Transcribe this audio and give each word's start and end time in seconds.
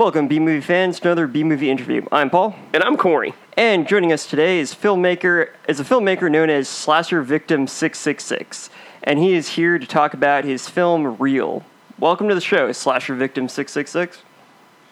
Welcome, 0.00 0.28
B 0.28 0.38
movie 0.38 0.62
fans, 0.62 0.98
to 1.00 1.08
another 1.08 1.26
B 1.26 1.44
movie 1.44 1.70
interview. 1.70 2.06
I'm 2.10 2.30
Paul, 2.30 2.56
And 2.72 2.82
I'm 2.82 2.96
Corey. 2.96 3.34
and 3.58 3.86
joining 3.86 4.14
us 4.14 4.26
today 4.26 4.58
is 4.58 4.74
filmmaker 4.74 5.50
is 5.68 5.78
a 5.78 5.84
filmmaker 5.84 6.32
known 6.32 6.48
as 6.48 6.70
Slasher 6.70 7.20
Victim 7.20 7.66
Six 7.66 7.98
Six 7.98 8.24
Six, 8.24 8.70
and 9.02 9.18
he 9.18 9.34
is 9.34 9.50
here 9.50 9.78
to 9.78 9.86
talk 9.86 10.14
about 10.14 10.44
his 10.44 10.70
film 10.70 11.18
Real. 11.18 11.66
Welcome 11.98 12.30
to 12.30 12.34
the 12.34 12.40
show, 12.40 12.72
Slasher 12.72 13.14
Victim 13.14 13.46
Six 13.46 13.72
Six 13.72 13.90
Six. 13.90 14.22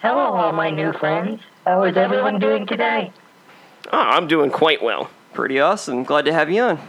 Hello, 0.03 0.19
all 0.19 0.53
my 0.53 0.69
new 0.69 0.93
friends. 0.93 1.41
How 1.65 1.85
is 1.85 1.97
everyone 1.97 2.39
doing 2.39 2.67
today? 2.67 3.11
Oh, 3.91 3.99
I'm 3.99 4.29
doing 4.29 4.51
quite 4.51 4.83
well. 4.83 5.09
Pretty 5.33 5.59
awesome. 5.59 6.05
Glad 6.05 6.27
to 6.27 6.35
have 6.35 6.51
you 6.51 6.61
on. 6.61 6.81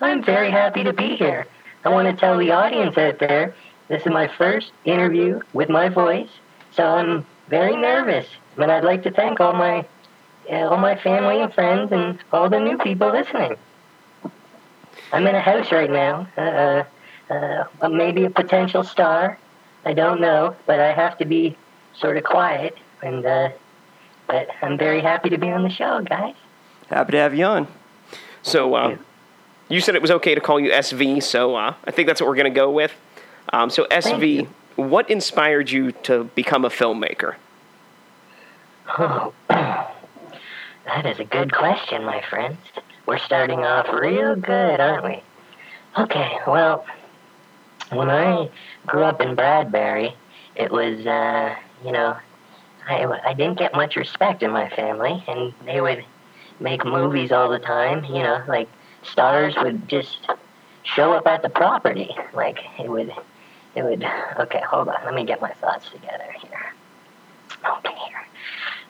I'm 0.00 0.24
very 0.24 0.50
happy 0.50 0.82
to 0.82 0.92
be 0.92 1.14
here. 1.14 1.46
I 1.84 1.90
want 1.90 2.08
to 2.08 2.20
tell 2.20 2.36
the 2.36 2.50
audience 2.50 2.98
out 2.98 3.20
there 3.20 3.54
this 3.86 4.02
is 4.02 4.08
my 4.12 4.26
first 4.26 4.72
interview 4.84 5.38
with 5.52 5.68
my 5.68 5.88
voice, 5.88 6.28
so 6.74 6.84
I'm 6.84 7.26
very 7.48 7.76
nervous. 7.76 8.26
But 8.56 8.70
I'd 8.70 8.84
like 8.84 9.02
to 9.04 9.10
thank 9.10 9.40
all 9.40 9.52
my 9.52 9.86
uh, 10.50 10.68
all 10.68 10.76
my 10.76 10.96
family 10.96 11.40
and 11.40 11.52
friends 11.52 11.92
and 11.92 12.18
all 12.32 12.48
the 12.48 12.58
new 12.58 12.78
people 12.78 13.10
listening. 13.10 13.56
I'm 15.12 15.26
in 15.26 15.34
a 15.34 15.40
house 15.40 15.70
right 15.72 15.90
now. 15.90 16.26
Uh, 16.36 16.84
uh, 17.30 17.64
uh, 17.80 17.88
maybe 17.88 18.24
a 18.24 18.30
potential 18.30 18.82
star. 18.82 19.38
I 19.84 19.92
don't 19.92 20.20
know, 20.20 20.56
but 20.66 20.80
I 20.80 20.92
have 20.92 21.16
to 21.18 21.24
be 21.24 21.56
sort 21.94 22.16
of 22.16 22.24
quiet. 22.24 22.76
And 23.02 23.24
uh, 23.24 23.50
but 24.26 24.48
I'm 24.62 24.78
very 24.78 25.00
happy 25.00 25.30
to 25.30 25.38
be 25.38 25.50
on 25.50 25.62
the 25.62 25.70
show, 25.70 26.00
guys. 26.02 26.34
Happy 26.88 27.12
to 27.12 27.18
have 27.18 27.34
you 27.34 27.44
on. 27.44 27.68
So, 28.42 28.74
uh, 28.74 28.96
you 29.68 29.80
said 29.80 29.94
it 29.94 30.02
was 30.02 30.10
okay 30.10 30.34
to 30.34 30.40
call 30.40 30.58
you 30.58 30.70
SV, 30.70 31.22
so 31.22 31.54
uh, 31.56 31.74
I 31.84 31.90
think 31.90 32.08
that's 32.08 32.20
what 32.20 32.28
we're 32.28 32.36
going 32.36 32.52
to 32.52 32.56
go 32.56 32.70
with. 32.70 32.92
Um, 33.52 33.70
so, 33.70 33.86
SV. 33.90 34.48
What 34.76 35.10
inspired 35.10 35.70
you 35.70 35.92
to 35.92 36.24
become 36.34 36.64
a 36.64 36.70
filmmaker? 36.70 37.36
Oh, 38.98 39.32
that 39.48 41.06
is 41.06 41.20
a 41.20 41.24
good 41.24 41.52
question, 41.52 42.04
my 42.04 42.22
friends. 42.22 42.58
We're 43.06 43.18
starting 43.18 43.60
off 43.60 43.88
real 43.92 44.36
good, 44.36 44.80
aren't 44.80 45.04
we? 45.04 45.22
Okay, 45.98 46.38
well, 46.46 46.86
when 47.90 48.10
I 48.10 48.48
grew 48.86 49.02
up 49.02 49.20
in 49.20 49.34
Bradbury, 49.34 50.14
it 50.54 50.70
was, 50.70 51.04
uh, 51.06 51.54
you 51.84 51.92
know, 51.92 52.16
I, 52.88 53.04
I 53.24 53.34
didn't 53.34 53.58
get 53.58 53.72
much 53.74 53.96
respect 53.96 54.42
in 54.42 54.50
my 54.50 54.68
family, 54.70 55.22
and 55.28 55.52
they 55.64 55.80
would 55.80 56.04
make 56.60 56.84
movies 56.84 57.32
all 57.32 57.48
the 57.48 57.58
time, 57.58 58.04
you 58.04 58.22
know, 58.22 58.42
like 58.46 58.68
stars 59.02 59.54
would 59.56 59.88
just 59.88 60.28
show 60.82 61.12
up 61.12 61.26
at 61.26 61.42
the 61.42 61.48
property. 61.48 62.14
Like, 62.32 62.58
it 62.78 62.88
would, 62.88 63.12
it 63.74 63.82
would, 63.82 64.04
okay, 64.40 64.62
hold 64.68 64.88
on, 64.88 64.96
let 65.04 65.14
me 65.14 65.24
get 65.24 65.40
my 65.40 65.52
thoughts 65.54 65.88
together 65.90 66.34
here. 66.40 66.72
Okay, 67.64 67.94
here. 68.08 68.26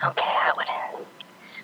Okay, 0.05 0.23
I 0.23 0.53
would. 0.57 1.07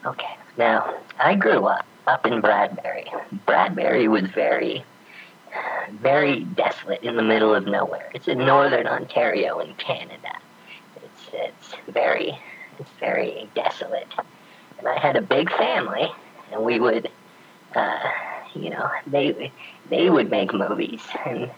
Okay, 0.07 0.37
now 0.59 0.95
I 1.19 1.35
grew 1.35 1.67
up 1.67 1.87
up 2.07 2.27
in 2.27 2.41
Bradbury. 2.41 3.11
Bradbury 3.47 4.09
was 4.09 4.25
very, 4.31 4.85
very 6.01 6.41
desolate 6.41 7.03
in 7.03 7.17
the 7.17 7.23
middle 7.23 7.55
of 7.55 7.67
nowhere. 7.67 8.11
It's 8.15 8.29
in 8.29 8.39
northern 8.39 8.87
Ontario 8.87 9.59
in 9.59 9.75
Canada. 9.75 10.39
It's 10.97 11.29
it's 11.33 11.75
very, 11.89 12.39
it's 12.79 12.91
very 13.01 13.49
desolate. 13.55 14.09
And 14.79 14.87
I 14.87 14.99
had 14.99 15.17
a 15.17 15.23
big 15.23 15.51
family, 15.51 16.09
and 16.53 16.63
we 16.63 16.79
would, 16.79 17.11
uh, 17.75 18.11
you 18.55 18.71
know, 18.71 18.91
they 19.07 19.51
they 19.89 20.11
would 20.11 20.31
make 20.31 20.53
movies, 20.53 21.01
and 21.25 21.51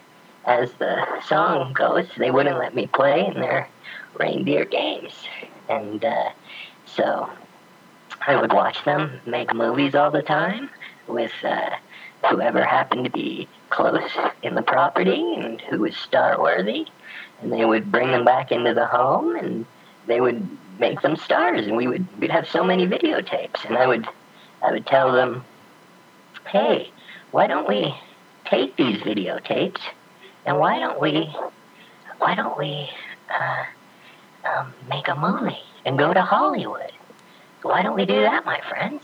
as 0.45 0.71
the 0.73 1.05
song 1.21 1.73
goes, 1.73 2.07
they 2.17 2.31
wouldn't 2.31 2.57
let 2.57 2.75
me 2.75 2.87
play 2.87 3.25
in 3.25 3.33
their 3.35 3.69
reindeer 4.17 4.65
games, 4.65 5.13
and 5.67 6.03
uh, 6.03 6.29
so 6.85 7.29
I 8.25 8.39
would 8.39 8.53
watch 8.53 8.83
them 8.85 9.19
make 9.25 9.53
movies 9.53 9.95
all 9.95 10.11
the 10.11 10.21
time 10.21 10.69
with 11.07 11.31
uh, 11.43 11.69
whoever 12.29 12.63
happened 12.63 13.05
to 13.05 13.11
be 13.11 13.47
close 13.69 14.09
in 14.43 14.55
the 14.55 14.61
property 14.61 15.35
and 15.35 15.61
who 15.61 15.79
was 15.79 15.95
star 15.95 16.39
worthy, 16.39 16.87
and 17.41 17.51
they 17.51 17.65
would 17.65 17.91
bring 17.91 18.11
them 18.11 18.25
back 18.25 18.51
into 18.51 18.73
the 18.73 18.87
home 18.87 19.35
and 19.35 19.65
they 20.07 20.21
would 20.21 20.47
make 20.79 21.01
them 21.01 21.15
stars, 21.15 21.67
and 21.67 21.75
we 21.75 21.87
would 21.87 22.05
we'd 22.19 22.31
have 22.31 22.47
so 22.47 22.63
many 22.63 22.87
videotapes, 22.87 23.65
and 23.65 23.77
I 23.77 23.85
would 23.85 24.07
I 24.63 24.71
would 24.71 24.85
tell 24.85 25.11
them, 25.11 25.43
hey, 26.47 26.91
why 27.31 27.47
don't 27.47 27.67
we 27.67 27.93
take 28.45 28.75
these 28.75 28.97
videotapes 29.01 29.79
and 30.49 30.57
why 30.57 30.79
don't 30.79 30.99
we 30.99 31.31
why 32.17 32.33
don't 32.33 32.57
we 32.57 32.89
uh, 33.29 33.65
um, 34.49 34.73
make 34.89 35.07
a 35.07 35.15
movie 35.15 35.59
and 35.85 35.97
go 35.97 36.11
to 36.11 36.23
Hollywood? 36.23 36.91
Why 37.61 37.83
don't 37.83 37.95
we 37.95 38.07
do 38.07 38.21
that, 38.21 38.45
my 38.45 38.59
friends? 38.67 39.03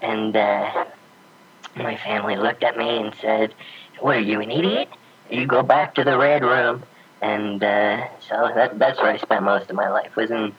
And 0.00 0.34
uh, 0.34 0.86
my 1.76 1.96
family 1.98 2.36
looked 2.36 2.62
at 2.62 2.78
me 2.78 2.88
and 2.88 3.14
said, 3.20 3.54
"What 4.00 4.16
are 4.16 4.20
you, 4.20 4.40
an 4.40 4.50
idiot? 4.50 4.88
You 5.30 5.46
go 5.46 5.62
back 5.62 5.94
to 5.96 6.04
the 6.04 6.16
red 6.16 6.42
room." 6.42 6.84
And 7.20 7.62
uh, 7.62 8.08
so 8.20 8.50
that, 8.54 8.78
that's 8.78 8.98
where 8.98 9.10
I 9.10 9.18
spent 9.18 9.44
most 9.44 9.68
of 9.68 9.76
my 9.76 9.90
life 9.90 10.16
was 10.16 10.30
in, 10.30 10.54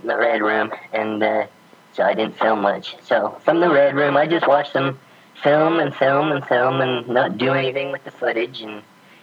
in 0.00 0.08
the 0.08 0.16
red 0.16 0.40
room, 0.40 0.72
and 0.94 1.22
uh, 1.22 1.46
so 1.92 2.04
I 2.04 2.14
didn't 2.14 2.38
film 2.38 2.62
much. 2.62 2.96
So 3.02 3.38
from 3.44 3.60
the 3.60 3.70
red 3.70 3.94
room, 3.94 4.16
I 4.16 4.26
just 4.26 4.48
watched 4.48 4.72
them 4.72 4.98
film 5.42 5.78
and 5.78 5.94
film 5.94 6.32
and 6.32 6.44
film 6.46 6.80
and 6.80 7.06
not 7.06 7.36
do 7.36 7.52
anything 7.52 7.92
with 7.92 8.02
the 8.04 8.10
footage. 8.10 8.62
And 8.62 8.82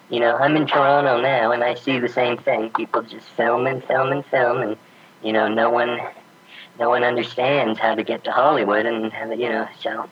you 0.09 0.19
know, 0.19 0.35
I'm 0.35 0.55
in 0.55 0.67
Toronto 0.67 1.19
now, 1.21 1.51
and 1.51 1.63
I 1.63 1.75
see 1.75 1.99
the 1.99 2.09
same 2.09 2.37
thing. 2.37 2.69
People 2.71 3.01
just 3.01 3.27
film 3.29 3.65
and 3.65 3.83
film 3.83 4.11
and 4.11 4.25
film, 4.25 4.61
and 4.61 4.77
you 5.23 5.33
know, 5.33 5.47
no 5.47 5.69
one, 5.69 5.99
no 6.79 6.89
one 6.89 7.03
understands 7.03 7.79
how 7.79 7.95
to 7.95 8.03
get 8.03 8.23
to 8.25 8.31
Hollywood, 8.31 8.85
and 8.85 9.11
you 9.39 9.49
know, 9.49 9.67
so. 9.79 10.09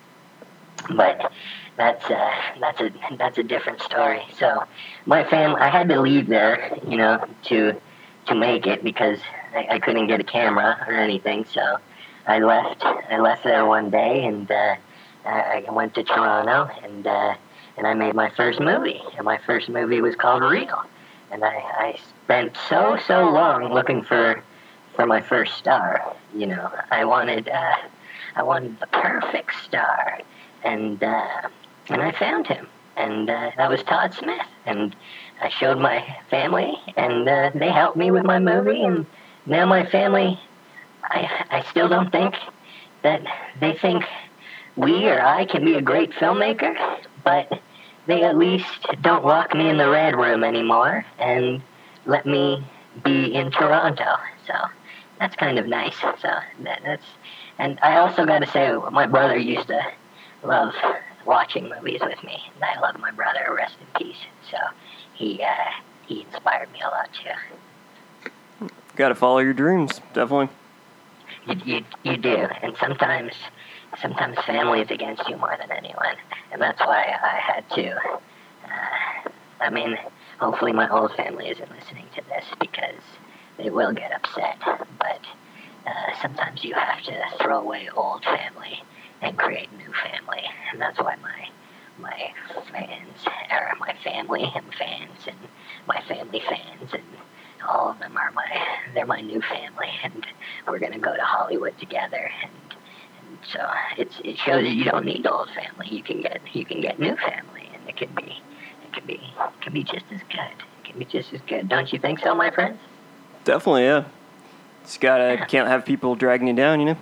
But 0.95 1.31
that's 1.77 2.05
uh, 2.09 2.31
that's 2.59 2.81
a 2.81 2.91
that's 3.17 3.37
a 3.37 3.43
different 3.43 3.81
story. 3.81 4.21
So 4.37 4.63
my 5.05 5.23
family, 5.29 5.61
I 5.61 5.69
had 5.69 5.89
to 5.89 6.01
leave 6.01 6.27
there, 6.27 6.77
you 6.87 6.97
know, 6.97 7.25
to 7.45 7.79
to 8.27 8.35
make 8.35 8.67
it 8.67 8.83
because 8.83 9.19
I, 9.55 9.67
I 9.71 9.79
couldn't 9.79 10.07
get 10.07 10.19
a 10.19 10.23
camera 10.23 10.83
or 10.87 10.93
anything. 10.93 11.45
So 11.45 11.77
I 12.27 12.39
left. 12.39 12.83
I 12.83 13.19
left 13.19 13.43
there 13.43 13.65
one 13.65 13.89
day, 13.89 14.25
and 14.25 14.49
uh, 14.49 14.75
I 15.25 15.65
went 15.69 15.95
to 15.95 16.03
Toronto, 16.03 16.69
and 16.83 17.05
uh, 17.07 17.35
and 17.77 17.87
I 17.87 17.93
made 17.93 18.13
my 18.15 18.29
first 18.29 18.59
movie. 18.59 19.01
And 19.17 19.25
my 19.25 19.37
first 19.45 19.69
movie 19.69 20.01
was 20.01 20.15
called 20.15 20.43
Real. 20.43 20.83
And 21.31 21.43
I, 21.43 21.55
I 21.55 21.99
spent 22.23 22.55
so 22.69 22.97
so 23.07 23.29
long 23.29 23.73
looking 23.73 24.03
for 24.03 24.43
for 24.95 25.05
my 25.05 25.21
first 25.21 25.55
star. 25.57 26.15
You 26.35 26.47
know, 26.47 26.71
I 26.91 27.05
wanted 27.05 27.49
uh, 27.49 27.75
I 28.35 28.43
wanted 28.43 28.79
the 28.79 28.87
perfect 28.87 29.53
star, 29.63 30.19
and 30.63 31.03
uh, 31.03 31.49
and 31.89 32.01
I 32.01 32.11
found 32.11 32.47
him, 32.47 32.67
and 32.95 33.29
uh, 33.29 33.51
that 33.57 33.69
was 33.69 33.81
Todd 33.83 34.13
Smith. 34.13 34.45
And 34.65 34.95
I 35.41 35.49
showed 35.49 35.79
my 35.79 36.17
family, 36.29 36.75
and 36.95 37.27
uh, 37.27 37.51
they 37.55 37.71
helped 37.71 37.97
me 37.97 38.11
with 38.11 38.23
my 38.23 38.39
movie. 38.39 38.83
And 38.83 39.05
now 39.45 39.65
my 39.65 39.85
family, 39.85 40.39
I 41.03 41.45
I 41.49 41.63
still 41.71 41.89
don't 41.89 42.11
think 42.11 42.35
that 43.01 43.21
they 43.59 43.73
think 43.73 44.05
we 44.75 45.07
or 45.07 45.21
I 45.21 45.45
can 45.45 45.65
be 45.65 45.75
a 45.75 45.81
great 45.81 46.11
filmmaker, 46.11 46.75
but 47.23 47.61
they 48.07 48.23
at 48.23 48.37
least 48.37 48.65
don't 49.01 49.25
lock 49.25 49.53
me 49.53 49.69
in 49.69 49.77
the 49.77 49.89
red 49.89 50.15
room 50.15 50.43
anymore 50.43 51.05
and 51.19 51.61
let 52.05 52.25
me 52.25 52.63
be 53.03 53.33
in 53.33 53.51
Toronto. 53.51 54.17
So 54.45 54.53
that's 55.19 55.35
kind 55.35 55.57
of 55.57 55.67
nice. 55.67 55.95
So 55.99 56.13
that, 56.21 56.81
that's, 56.83 57.05
and 57.57 57.79
I 57.81 57.97
also 57.97 58.25
got 58.25 58.39
to 58.39 58.47
say, 58.47 58.73
my 58.91 59.05
brother 59.07 59.37
used 59.37 59.67
to 59.67 59.81
love 60.43 60.73
watching 61.25 61.69
movies 61.69 62.01
with 62.01 62.21
me, 62.23 62.37
and 62.55 62.63
I 62.63 62.79
love 62.79 62.99
my 62.99 63.11
brother. 63.11 63.53
Rest 63.55 63.75
in 63.79 64.05
peace. 64.05 64.17
So 64.51 64.57
he 65.13 65.41
uh, 65.41 65.71
he 66.05 66.21
inspired 66.21 66.71
me 66.71 66.81
a 66.81 66.89
lot 66.89 67.09
too. 67.13 68.67
Got 68.95 69.09
to 69.09 69.15
follow 69.15 69.39
your 69.39 69.53
dreams, 69.53 70.01
definitely. 70.13 70.49
You, 71.47 71.55
you, 71.65 71.85
you 72.03 72.17
do. 72.17 72.47
And 72.61 72.75
sometimes, 72.77 73.33
sometimes 74.01 74.37
family 74.45 74.81
is 74.81 74.91
against 74.91 75.27
you 75.29 75.37
more 75.37 75.55
than 75.59 75.71
anyone. 75.71 76.15
And 76.51 76.61
that's 76.61 76.79
why 76.79 77.17
I 77.21 77.39
had 77.39 77.69
to. 77.71 77.95
Uh, 78.65 79.29
I 79.59 79.69
mean, 79.69 79.97
hopefully 80.39 80.73
my 80.73 80.85
whole 80.85 81.09
family 81.09 81.49
isn't 81.49 81.71
listening 81.71 82.07
to 82.15 82.21
this 82.29 82.45
because 82.59 83.01
they 83.57 83.69
will 83.69 83.93
get 83.93 84.11
upset. 84.11 84.57
But 84.99 85.21
uh, 85.85 86.21
sometimes 86.21 86.63
you 86.63 86.73
have 86.73 87.01
to 87.03 87.21
throw 87.41 87.59
away 87.59 87.89
old 87.95 88.23
family 88.23 88.81
and 89.21 89.37
create 89.37 89.71
new 89.77 89.91
family. 89.93 90.43
And 90.71 90.81
that's 90.81 90.99
why 90.99 91.15
my 91.17 91.49
my 91.99 92.33
fans, 92.71 93.25
or 93.51 93.73
my 93.79 93.93
family 94.03 94.51
and 94.55 94.73
fans, 94.73 95.19
and 95.27 95.37
my 95.87 96.01
family 96.01 96.39
fans, 96.39 96.91
and 96.91 97.03
all 97.69 97.89
of 97.89 97.99
them 97.99 98.17
are 98.17 98.31
my 98.31 98.67
they're 98.93 99.05
my 99.05 99.21
new 99.21 99.41
family, 99.41 99.89
and 100.03 100.25
we're 100.67 100.79
gonna 100.79 100.99
go 100.99 101.15
to 101.15 101.21
Hollywood 101.21 101.77
together, 101.77 102.31
and, 102.41 102.51
so 103.51 103.59
it's 103.97 104.15
it 104.23 104.37
shows 104.37 104.67
you 104.67 104.85
don't 104.85 105.05
need 105.05 105.25
old 105.27 105.49
family. 105.49 105.87
You 105.89 106.03
can 106.03 106.21
get 106.21 106.41
you 106.53 106.65
can 106.65 106.81
get 106.81 106.99
new 106.99 107.15
family, 107.15 107.69
and 107.73 107.87
it 107.87 107.97
can 107.97 108.13
be 108.15 108.41
it 108.83 108.93
can 108.93 109.05
be 109.05 109.13
it 109.13 109.61
can 109.61 109.73
be 109.73 109.83
just 109.83 110.05
as 110.11 110.21
good. 110.29 110.39
It 110.39 110.85
can 110.85 110.99
be 110.99 111.05
just 111.05 111.33
as 111.33 111.41
good, 111.41 111.69
don't 111.69 111.91
you 111.91 111.99
think 111.99 112.19
so, 112.19 112.35
my 112.35 112.51
friends? 112.51 112.79
Definitely, 113.43 113.83
yeah. 113.85 114.05
Just 114.83 115.01
gotta 115.01 115.45
can't 115.49 115.67
have 115.67 115.85
people 115.85 116.15
dragging 116.15 116.47
you 116.47 116.53
down, 116.53 116.79
you 116.79 116.87
know. 116.87 116.97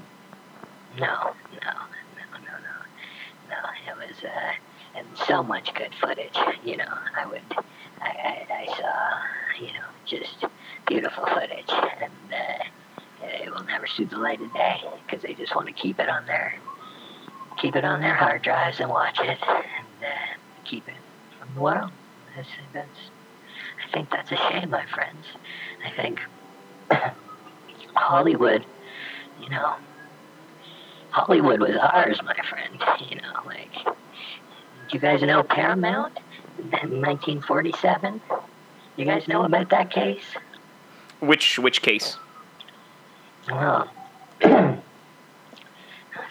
No, 0.99 1.07
no, 1.07 1.71
no, 1.71 2.37
no, 2.39 2.57
no, 2.57 3.49
no. 3.49 3.57
It 3.87 3.97
was 3.97 4.23
uh, 4.23 4.51
and 4.95 5.07
so 5.27 5.41
much 5.43 5.73
good 5.73 5.93
footage. 5.99 6.37
You 6.63 6.77
know, 6.77 6.97
I 7.17 7.25
would, 7.25 7.41
I, 8.01 8.09
I, 8.09 8.47
I 8.51 8.65
saw, 8.65 9.63
you 9.65 9.73
know, 9.73 9.85
just 10.05 10.45
beautiful 10.87 11.25
footage, 11.25 11.69
and 11.69 12.11
uh, 12.33 12.63
it 13.23 13.53
will 13.53 13.63
never 13.63 13.87
see 13.87 14.03
the 14.03 14.17
light 14.17 14.41
of 14.41 14.53
day 14.53 14.81
because 15.05 15.23
they 15.23 15.33
just 15.33 15.55
want 15.55 15.67
to 15.67 15.73
keep 15.73 15.99
it 15.99 16.09
on 16.09 16.25
their, 16.25 16.55
keep 17.57 17.75
it 17.75 17.85
on 17.85 18.01
their 18.01 18.15
hard 18.15 18.41
drives 18.41 18.79
and 18.79 18.89
watch 18.89 19.19
it, 19.19 19.39
and 19.47 20.03
uh, 20.03 20.33
keep 20.63 20.87
it 20.87 20.95
from 21.39 21.53
the 21.55 21.61
world. 21.61 21.91
That's, 22.35 22.49
that's, 22.73 22.87
I 23.85 23.91
think 23.91 24.09
that's 24.09 24.31
a 24.31 24.37
shame, 24.37 24.69
my 24.69 24.85
friends. 24.85 25.25
I 25.85 25.91
think 25.91 26.19
Hollywood, 27.95 28.65
you 29.41 29.49
know, 29.49 29.75
Hollywood 31.11 31.59
was 31.59 31.75
ours, 31.75 32.19
my 32.23 32.35
friend. 32.49 32.81
You 33.09 33.17
know, 33.17 33.33
like, 33.45 33.73
do 33.83 33.91
you 34.91 34.99
guys 34.99 35.21
know 35.21 35.43
Paramount 35.43 36.17
in 36.57 37.01
1947? 37.01 38.21
You 38.95 39.05
guys 39.05 39.27
know 39.27 39.43
about 39.43 39.69
that 39.69 39.91
case? 39.91 40.23
Which 41.19 41.59
which 41.59 41.81
case? 41.81 42.17
Well, 43.49 43.89
I 44.43 44.77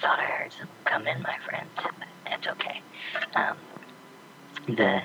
thought 0.00 0.20
I 0.20 0.24
heard 0.24 0.52
some 0.52 0.68
come 0.84 1.06
in, 1.08 1.20
my 1.22 1.36
friend, 1.44 1.68
but 1.76 1.92
that's 2.24 2.46
okay. 2.46 2.80
Um, 3.34 3.56
the 4.66 5.00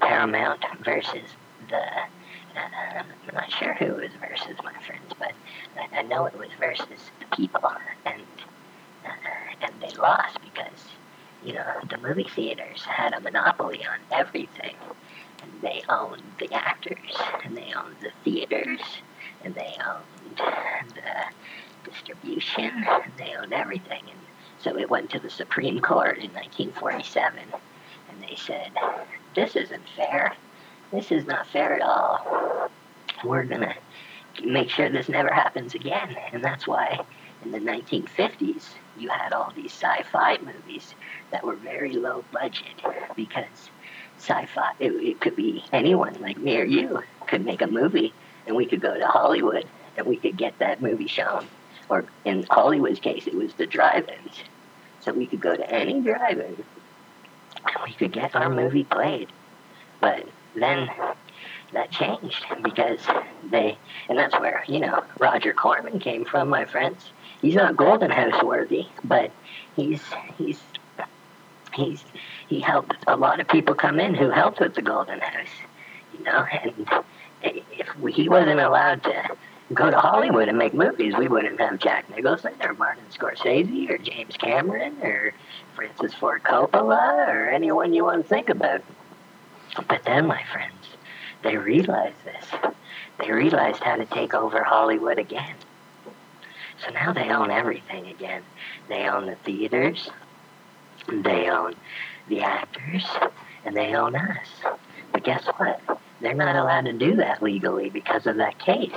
Paramount 0.00 0.64
versus 0.84 1.30
the. 1.70 1.76
Uh, 1.78 2.98
I'm 2.98 3.34
not 3.34 3.50
sure 3.52 3.74
who 3.74 3.86
it 3.86 3.96
was 3.96 4.10
versus, 4.20 4.56
my 4.64 4.72
friends, 4.86 5.12
but 5.18 5.32
I, 5.78 5.98
I 5.98 6.02
know 6.02 6.26
it 6.26 6.38
was 6.38 6.48
versus 6.58 7.10
the 7.20 7.36
people, 7.36 7.70
and 8.04 8.22
uh, 9.04 9.10
and 9.62 9.72
they 9.80 9.94
lost 9.96 10.38
because 10.42 10.84
you 11.44 11.54
know 11.54 11.64
the 11.88 11.98
movie 11.98 12.28
theaters 12.34 12.82
had 12.82 13.14
a 13.14 13.20
monopoly 13.20 13.80
on 13.86 13.98
everything, 14.18 14.76
and 15.42 15.52
they 15.62 15.82
owned 15.88 16.22
the 16.38 16.52
actors, 16.52 17.16
and 17.44 17.56
they 17.56 17.72
owned 17.74 17.96
the 18.02 18.10
theaters, 18.24 18.80
and 19.42 19.54
they 19.54 19.74
owned 19.86 20.04
the 20.36 21.00
uh, 21.00 21.24
distribution, 21.84 22.70
and 22.86 23.12
they 23.18 23.34
owned 23.34 23.52
everything, 23.52 24.02
and 24.02 24.20
so 24.58 24.76
it 24.78 24.90
went 24.90 25.10
to 25.10 25.18
the 25.18 25.30
Supreme 25.30 25.80
Court 25.80 26.18
in 26.18 26.32
1947, 26.32 27.38
and 28.10 28.22
they 28.22 28.36
said, 28.36 28.72
"This 29.34 29.56
isn't 29.56 29.88
fair. 29.96 30.34
This 30.92 31.10
is 31.10 31.26
not 31.26 31.46
fair 31.48 31.74
at 31.74 31.82
all. 31.82 32.70
We're 33.24 33.44
gonna." 33.44 33.74
Make 34.44 34.68
sure 34.68 34.90
this 34.90 35.08
never 35.08 35.32
happens 35.32 35.74
again, 35.74 36.14
and 36.30 36.44
that's 36.44 36.66
why 36.66 37.00
in 37.42 37.52
the 37.52 37.58
1950s, 37.58 38.74
you 38.98 39.08
had 39.08 39.32
all 39.32 39.52
these 39.54 39.72
sci-fi 39.72 40.38
movies 40.38 40.94
that 41.30 41.44
were 41.44 41.54
very 41.56 41.92
low 41.92 42.24
budget 42.32 42.74
because 43.14 43.70
sci-fi 44.18 44.72
it, 44.78 44.92
it 44.92 45.20
could 45.20 45.36
be 45.36 45.62
anyone 45.72 46.16
like 46.20 46.38
me 46.38 46.58
or 46.58 46.64
you 46.64 47.02
could 47.26 47.44
make 47.44 47.62
a 47.62 47.66
movie 47.66 48.12
and 48.46 48.56
we 48.56 48.66
could 48.66 48.80
go 48.80 48.94
to 48.94 49.06
Hollywood 49.06 49.66
and 49.96 50.06
we 50.06 50.16
could 50.16 50.36
get 50.36 50.58
that 50.58 50.82
movie 50.82 51.08
shown. 51.08 51.46
Or 51.88 52.04
in 52.24 52.44
Hollywood's 52.44 53.00
case 53.00 53.26
it 53.26 53.34
was 53.34 53.54
the 53.54 53.66
drive-ins. 53.66 54.42
So 55.00 55.12
we 55.12 55.26
could 55.26 55.40
go 55.40 55.56
to 55.56 55.70
any 55.70 56.00
drive-in 56.00 56.64
and 57.66 57.84
we 57.84 57.92
could 57.92 58.12
get 58.12 58.34
our 58.34 58.50
movie 58.50 58.84
played. 58.84 59.28
But 60.00 60.26
then 60.54 60.90
that 61.72 61.90
changed 61.90 62.44
because 62.62 63.00
they 63.50 63.76
and 64.08 64.18
that's 64.18 64.38
where 64.38 64.64
you 64.68 64.80
know 64.80 65.04
Roger 65.18 65.52
Corman 65.52 65.98
came 65.98 66.24
from 66.24 66.48
my 66.48 66.64
friends. 66.64 67.10
He's 67.42 67.54
not 67.54 67.76
Golden 67.76 68.10
House 68.10 68.42
worthy, 68.42 68.86
but 69.04 69.30
he's 69.74 70.02
he's 70.38 70.60
he's 71.74 72.04
he 72.48 72.60
helped 72.60 72.96
a 73.06 73.16
lot 73.16 73.40
of 73.40 73.48
people 73.48 73.74
come 73.74 74.00
in 74.00 74.14
who 74.14 74.30
helped 74.30 74.60
with 74.60 74.74
the 74.74 74.82
Golden 74.82 75.20
House, 75.20 75.48
you 76.16 76.24
know. 76.24 76.46
And 76.62 76.88
if 77.42 77.88
he 78.14 78.28
wasn't 78.28 78.60
allowed 78.60 79.02
to 79.04 79.36
go 79.74 79.90
to 79.90 79.98
Hollywood 79.98 80.48
and 80.48 80.58
make 80.58 80.74
movies, 80.74 81.14
we 81.16 81.28
wouldn't 81.28 81.60
have 81.60 81.78
Jack 81.78 82.08
Nicholson 82.10 82.54
or 82.62 82.74
Martin 82.74 83.04
Scorsese 83.12 83.90
or 83.90 83.98
James 83.98 84.36
Cameron 84.36 84.96
or 85.02 85.32
Francis 85.74 86.14
Ford 86.14 86.42
Coppola 86.44 87.28
or 87.28 87.48
anyone 87.48 87.92
you 87.92 88.04
want 88.04 88.22
to 88.22 88.28
think 88.28 88.48
about. 88.48 88.82
But 89.88 90.04
then, 90.04 90.26
my 90.26 90.42
friends, 90.52 90.72
they 91.42 91.56
realized 91.56 92.24
this. 92.24 92.72
They 93.18 93.30
realized 93.30 93.82
how 93.82 93.96
to 93.96 94.06
take 94.06 94.34
over 94.34 94.62
Hollywood 94.62 95.18
again. 95.18 95.54
So 96.84 96.92
now 96.92 97.12
they 97.12 97.30
own 97.30 97.50
everything 97.50 98.06
again. 98.06 98.42
They 98.88 99.08
own 99.08 99.26
the 99.26 99.36
theaters, 99.36 100.10
they 101.08 101.48
own 101.48 101.74
the 102.28 102.42
actors, 102.42 103.04
and 103.64 103.76
they 103.76 103.94
own 103.94 104.14
us. 104.14 104.48
But 105.12 105.24
guess 105.24 105.46
what? 105.56 105.80
They're 106.20 106.34
not 106.34 106.56
allowed 106.56 106.84
to 106.86 106.92
do 106.92 107.16
that 107.16 107.42
legally 107.42 107.90
because 107.90 108.26
of 108.26 108.36
that 108.36 108.58
case. 108.58 108.92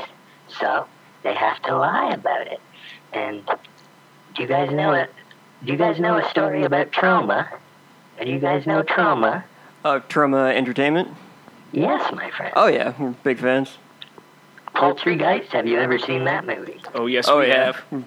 So 0.59 0.87
they 1.23 1.33
have 1.33 1.61
to 1.63 1.75
lie 1.77 2.11
about 2.13 2.47
it. 2.47 2.59
And 3.13 3.45
do 4.35 4.41
you 4.43 4.47
guys 4.47 4.71
know 4.71 4.93
it? 4.93 5.11
Do 5.65 5.71
you 5.71 5.77
guys 5.77 5.99
know 5.99 6.17
a 6.17 6.29
story 6.29 6.63
about 6.63 6.91
Troma? 6.91 7.47
Do 8.21 8.29
you 8.29 8.39
guys 8.39 8.65
know 8.65 8.83
Troma? 8.83 9.43
Uh, 9.83 9.99
Troma 10.01 10.53
Entertainment. 10.53 11.09
Yes, 11.71 12.11
my 12.13 12.31
friend. 12.31 12.53
Oh 12.55 12.67
yeah, 12.67 12.93
we're 12.99 13.11
big 13.23 13.39
fans. 13.39 13.77
Poultrygeist. 14.75 15.49
Have 15.49 15.67
you 15.67 15.77
ever 15.79 15.99
seen 15.99 16.25
that 16.25 16.45
movie? 16.45 16.79
Oh 16.93 17.05
yes, 17.05 17.27
oh 17.27 17.39
we 17.39 17.47
yeah, 17.47 17.65
have. 17.73 18.05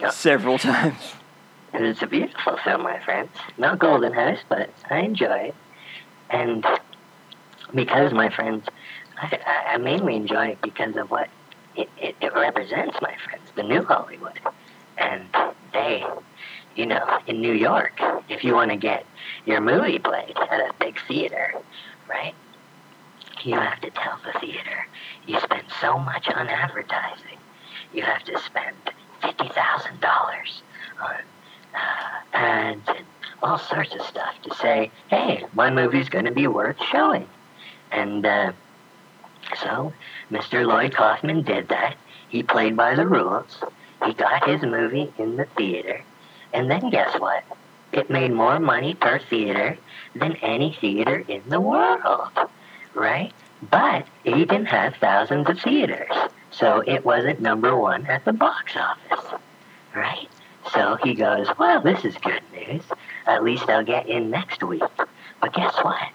Yeah. 0.00 0.10
several 0.10 0.58
times. 0.58 0.96
And 1.72 1.84
it's 1.84 2.00
a 2.02 2.06
beautiful 2.06 2.56
film, 2.64 2.82
my 2.82 2.98
friends. 3.00 3.30
Not 3.58 3.78
Golden 3.78 4.12
House, 4.14 4.38
but 4.48 4.70
I 4.90 5.00
enjoy 5.00 5.36
it. 5.48 5.54
And 6.30 6.64
because, 7.74 8.12
my 8.12 8.30
friends, 8.30 8.66
I, 9.20 9.38
I- 9.46 9.74
I 9.74 9.76
mainly 9.76 10.16
enjoy 10.16 10.46
it 10.48 10.62
because 10.62 10.96
of 10.96 11.10
what 11.10 11.28
it, 11.78 11.88
it, 12.00 12.16
it 12.20 12.34
represents, 12.34 12.96
my 13.00 13.14
friends, 13.24 13.50
the 13.54 13.62
new 13.62 13.82
Hollywood. 13.82 14.38
And 14.98 15.28
they, 15.72 16.04
you 16.74 16.86
know, 16.86 17.20
in 17.26 17.40
New 17.40 17.52
York, 17.52 18.00
if 18.28 18.42
you 18.42 18.54
want 18.54 18.72
to 18.72 18.76
get 18.76 19.06
your 19.46 19.60
movie 19.60 20.00
played 20.00 20.36
at 20.36 20.60
a 20.60 20.72
big 20.80 20.98
theater, 21.06 21.54
right, 22.08 22.34
you 23.44 23.54
have 23.54 23.80
to 23.80 23.90
tell 23.90 24.18
the 24.26 24.38
theater 24.40 24.86
you 25.26 25.38
spend 25.40 25.64
so 25.80 25.98
much 25.98 26.28
on 26.28 26.48
advertising. 26.48 27.38
You 27.92 28.02
have 28.02 28.24
to 28.24 28.38
spend 28.40 28.76
$50,000 29.22 30.02
on 31.00 31.14
uh, 31.74 31.78
ads 32.32 32.88
and 32.88 33.06
all 33.40 33.58
sorts 33.58 33.94
of 33.94 34.02
stuff 34.02 34.34
to 34.42 34.54
say, 34.56 34.90
hey, 35.08 35.44
my 35.54 35.70
movie's 35.70 36.08
going 36.08 36.24
to 36.24 36.32
be 36.32 36.48
worth 36.48 36.76
showing. 36.90 37.28
And 37.92 38.26
uh, 38.26 38.52
so 39.56 39.92
Mr. 40.30 40.66
Lloyd 40.66 40.94
Kaufman 40.94 41.42
did 41.42 41.68
that. 41.68 41.96
He 42.28 42.42
played 42.42 42.76
by 42.76 42.94
the 42.94 43.06
rules. 43.06 43.58
He 44.04 44.12
got 44.12 44.48
his 44.48 44.62
movie 44.62 45.12
in 45.18 45.36
the 45.36 45.46
theater. 45.56 46.02
And 46.52 46.70
then 46.70 46.90
guess 46.90 47.18
what? 47.18 47.44
It 47.92 48.10
made 48.10 48.32
more 48.32 48.58
money 48.60 48.94
per 48.94 49.18
theater 49.18 49.78
than 50.14 50.36
any 50.36 50.76
theater 50.80 51.24
in 51.26 51.42
the 51.48 51.60
world, 51.60 52.30
right? 52.94 53.32
But 53.70 54.06
he 54.24 54.44
didn't 54.44 54.66
have 54.66 54.94
thousands 54.96 55.48
of 55.48 55.60
theaters. 55.60 56.12
So 56.50 56.80
it 56.80 57.04
wasn't 57.04 57.40
number 57.40 57.76
one 57.76 58.06
at 58.06 58.24
the 58.24 58.32
box 58.32 58.76
office, 58.76 59.40
right? 59.94 60.28
So 60.72 60.96
he 61.02 61.14
goes, 61.14 61.48
well, 61.58 61.80
this 61.80 62.04
is 62.04 62.14
good 62.18 62.42
news. 62.52 62.82
At 63.26 63.42
least 63.42 63.68
I'll 63.68 63.84
get 63.84 64.06
in 64.06 64.30
next 64.30 64.62
week. 64.62 64.82
But 65.40 65.52
guess 65.54 65.74
what? 65.82 66.08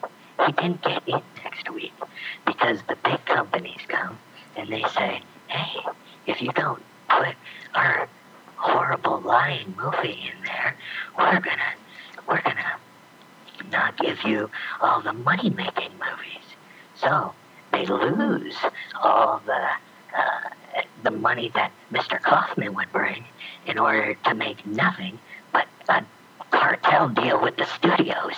He 0.46 0.52
didn't 0.54 0.82
get 0.82 1.04
in 1.08 1.22
next 1.44 1.70
week 1.72 1.94
because 2.46 2.82
the 2.88 2.98
big 3.04 3.24
companies 3.26 3.80
come 3.88 4.18
and 4.56 4.70
they 4.70 4.84
say, 4.96 5.22
hey, 5.48 5.80
if 6.28 6.42
you 6.42 6.52
don't 6.54 6.82
put 7.10 7.36
our 7.76 8.08
horrible 8.56 9.20
lying 9.22 9.74
movie 9.78 10.32
in 10.34 10.44
there, 10.46 10.76
we're 11.18 11.40
gonna 11.40 11.74
we're 12.28 12.42
gonna 12.42 12.78
not 13.72 13.98
give 13.98 14.24
you 14.24 14.50
all 14.82 15.02
the 15.02 15.14
money 15.14 15.50
making 15.50 15.92
movies. 15.94 16.46
So 16.96 17.34
they 17.72 17.86
lose 17.86 18.56
all 19.02 19.42
the 19.46 19.68
uh, 20.18 20.82
the 21.04 21.12
money 21.12 21.52
that 21.56 21.72
Mr. 21.92 22.22
Kaufman 22.22 22.74
would 22.76 22.92
bring 22.92 23.26
in 23.66 23.78
order 23.78 24.16
to 24.26 24.34
make 24.34 24.66
nothing 24.66 25.20
but 25.52 25.68
a 25.90 26.04
cartel 26.54 27.10
deal 27.10 27.42
with 27.42 27.58
the 27.58 27.66
studios. 27.66 28.36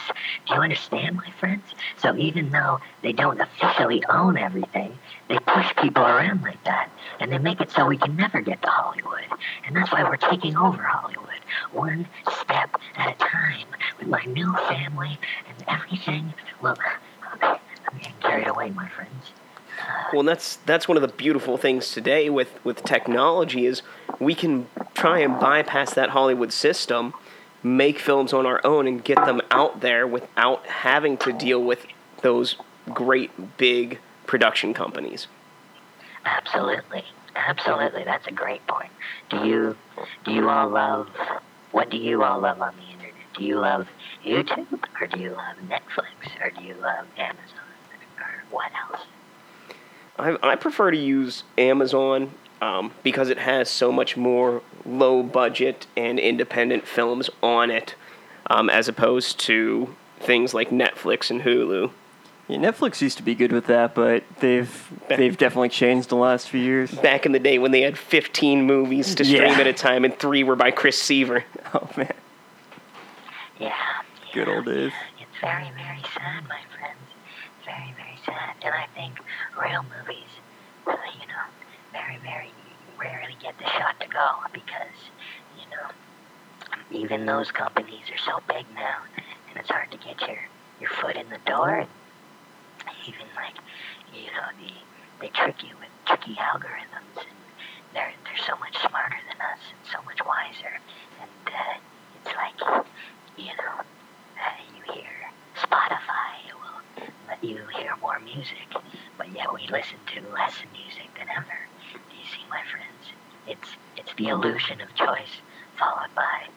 Do 0.48 0.55
you 0.55 0.62
understand, 0.62 1.17
my 1.17 1.29
friends? 1.39 1.63
So 1.98 2.15
even 2.15 2.50
though 2.50 2.79
they 3.01 3.12
don't 3.12 3.39
officially 3.39 4.03
own 4.10 4.38
everything, 4.38 4.98
they 5.27 5.38
push 5.39 5.75
people 5.75 6.03
around 6.03 6.41
like 6.41 6.63
that, 6.63 6.89
and 7.19 7.31
they 7.31 7.38
make 7.38 7.60
it 7.60 7.72
so 7.72 7.86
we 7.86 7.98
can 7.98 8.15
never 8.15 8.41
get 8.41 8.62
to 8.62 8.69
Hollywood. 8.69 9.25
And 9.65 9.75
that's 9.75 9.91
why 9.91 10.03
we're 10.03 10.15
taking 10.17 10.55
over 10.55 10.81
Hollywood, 10.81 11.41
one 11.74 12.07
step 12.41 12.75
at 12.95 13.13
a 13.13 13.17
time, 13.17 13.67
with 14.00 14.07
my 14.07 14.24
new 14.25 14.53
family 14.69 15.19
and 15.50 15.65
everything. 15.67 16.34
Well, 16.62 16.77
I'm 17.41 17.60
getting 17.98 18.13
carried 18.22 18.48
away, 18.48 18.69
my 18.72 18.88
friends. 18.89 19.31
Well, 20.13 20.24
that's 20.24 20.57
that's 20.65 20.88
one 20.88 20.98
of 20.98 21.01
the 21.01 21.10
beautiful 21.10 21.57
things 21.57 21.91
today 21.91 22.29
with 22.29 22.63
with 22.63 22.84
technology 22.84 23.65
is 23.65 23.81
we 24.19 24.34
can 24.34 24.67
try 24.93 25.19
and 25.19 25.39
bypass 25.39 25.93
that 25.95 26.12
Hollywood 26.12 26.53
system, 26.53 27.13
make 27.65 27.98
films 27.98 28.31
on 28.31 28.45
our 28.45 28.62
own, 28.63 28.88
and 28.88 29.03
get 29.03 29.17
them 29.25 29.41
out 29.50 29.81
there 29.81 30.05
without 30.05 30.65
having 30.67 31.17
to 31.17 31.34
deal 31.34 31.62
with 31.62 31.86
those 32.22 32.55
great 32.93 33.57
big 33.57 34.00
production 34.27 34.74
companies. 34.74 35.27
Absolutely, 36.25 37.03
absolutely. 37.36 38.03
That's 38.03 38.27
a 38.27 38.31
great 38.31 38.65
point. 38.67 38.91
Do 39.29 39.48
you 39.48 39.77
do 40.24 40.31
you 40.31 40.48
all 40.48 40.69
love 40.69 41.10
what 41.72 41.89
do 41.89 41.98
you 41.98 42.24
all 42.24 42.39
love 42.39 42.62
on 42.62 42.75
the 42.77 42.93
internet? 42.93 43.13
Do 43.36 43.43
you 43.43 43.60
love 43.60 43.88
YouTube 44.24 44.67
or 45.01 45.07
do 45.07 45.19
you 45.19 45.31
love 45.31 45.57
Netflix 45.67 46.41
or 46.41 46.51
do 46.51 46.63
you 46.63 46.75
love 46.75 47.07
Amazon 47.17 47.65
or 48.19 48.43
what 48.51 48.72
else? 48.91 49.01
I, 50.17 50.51
I 50.51 50.55
prefer 50.55 50.91
to 50.91 50.98
use 50.98 51.43
Amazon 51.57 52.31
um, 52.62 52.91
because 53.03 53.29
it 53.29 53.39
has 53.39 53.69
so 53.69 53.91
much 53.91 54.15
more 54.15 54.62
low 54.86 55.24
budget 55.24 55.88
and 55.98 56.20
independent 56.20 56.88
films 56.88 57.30
on 57.42 57.72
it, 57.72 57.96
um, 58.50 58.70
as 58.70 58.88
opposed 58.88 59.39
to 59.42 59.96
things 60.20 60.54
like 60.54 60.70
Netflix 60.70 61.30
and 61.30 61.42
Hulu. 61.42 61.92
Yeah, 62.48 62.58
Netflix 62.58 63.01
used 63.01 63.18
to 63.18 63.24
be 63.24 63.34
good 63.34 63.51
with 63.51 63.65
that, 63.68 63.96
but 63.96 64.24
they've 64.39 64.88
they've 65.10 65.36
definitely 65.36 65.70
changed 65.70 66.10
the 66.10 66.15
last 66.15 66.48
few 66.50 66.60
years. 66.62 66.92
Back 66.94 67.25
in 67.25 67.32
the 67.32 67.39
day 67.39 67.58
when 67.58 67.72
they 67.72 67.82
had 67.82 67.98
15 67.98 68.63
movies 68.68 69.15
to 69.15 69.25
stream 69.25 69.42
Yeah. 69.42 69.60
at 69.60 69.65
a 69.68 69.74
time 69.74 70.06
and 70.06 70.15
three 70.18 70.44
were 70.44 70.56
by 70.56 70.70
Chris 70.72 71.01
Seaver. 71.01 71.44
Oh 71.74 71.89
man, 71.98 72.13
Yeah. 73.60 73.74
good 74.34 74.48
yeah. 74.48 74.54
old 74.56 74.65
days. 74.65 74.92
It's 75.20 75.42
very, 75.42 75.70
very 75.75 76.01
sad, 76.13 76.48
my 76.48 76.60
friends. 76.77 77.01
Very, 77.65 77.94
very 77.98 78.18
sad. 78.25 78.56
And 78.63 78.74
I 78.75 78.86
think 78.96 79.15
real 79.60 79.84
movies, 79.84 80.30
uh, 80.88 80.92
you 81.20 81.27
know, 81.27 81.46
very, 81.92 82.18
very 82.24 82.51
rarely 83.00 83.35
get 83.46 83.58
the 83.60 83.70
shot 83.78 84.00
to 84.00 84.08
go 84.08 84.30
because, 84.54 84.98
you 85.54 85.70
know, 85.70 85.86
even 86.90 87.28
those 87.28 87.52
companies 87.52 88.10
are 88.10 88.18
so 88.18 88.42
big 88.48 88.66
now, 88.74 88.98
and 89.50 89.60
it's 89.60 89.70
hard 89.70 89.92
to 89.92 89.98
get 89.98 90.20
your, 90.22 90.40
your 90.82 90.90
foot 90.90 91.16
in 91.16 91.30
the 91.30 91.38
door. 91.46 91.86
Even 93.08 93.28
like, 93.36 93.54
you 94.12 94.25
know, 94.34 94.50
the, 94.58 94.74
they 95.22 95.30
trick 95.30 95.62
you 95.62 95.70
with 95.80 95.94
tricky 96.08 96.34
algorithms, 96.42 97.22
and 97.22 97.38
they're 97.94 98.14
they're 98.25 98.46
so 98.48 98.58
much 98.58 98.75
smarter 98.82 99.22
than 99.30 99.38
us 99.38 99.62
and 99.70 99.82
so 99.94 100.02
much 100.06 100.20
wiser. 100.25 100.74
And 101.22 101.46
uh, 101.46 101.78
it's 102.18 102.34
like, 102.36 102.86
you 103.38 103.54
know, 103.62 103.78
uh, 104.42 104.58
you 104.74 104.94
hear 104.94 105.14
Spotify 105.62 106.50
will 106.50 107.06
let 107.28 107.44
you 107.44 107.62
hear 107.78 107.94
more 108.02 108.20
music, 108.22 108.74
but 109.20 109.32
yet 109.36 109.54
we 109.54 109.68
listen 109.70 110.02
to 110.16 110.34
less 110.34 110.56
music 110.74 111.14
than 111.18 111.30
ever. 111.30 111.60
Do 111.94 112.18
you 112.18 112.25
see, 112.25 112.42
my 112.50 112.62
friends? 112.72 112.95
It's 113.48 113.70
it's 113.98 114.14
the 114.18 114.28
illusion 114.30 114.82
of 114.82 114.94
choice 114.96 115.42
followed 115.78 116.14
by 116.16 116.48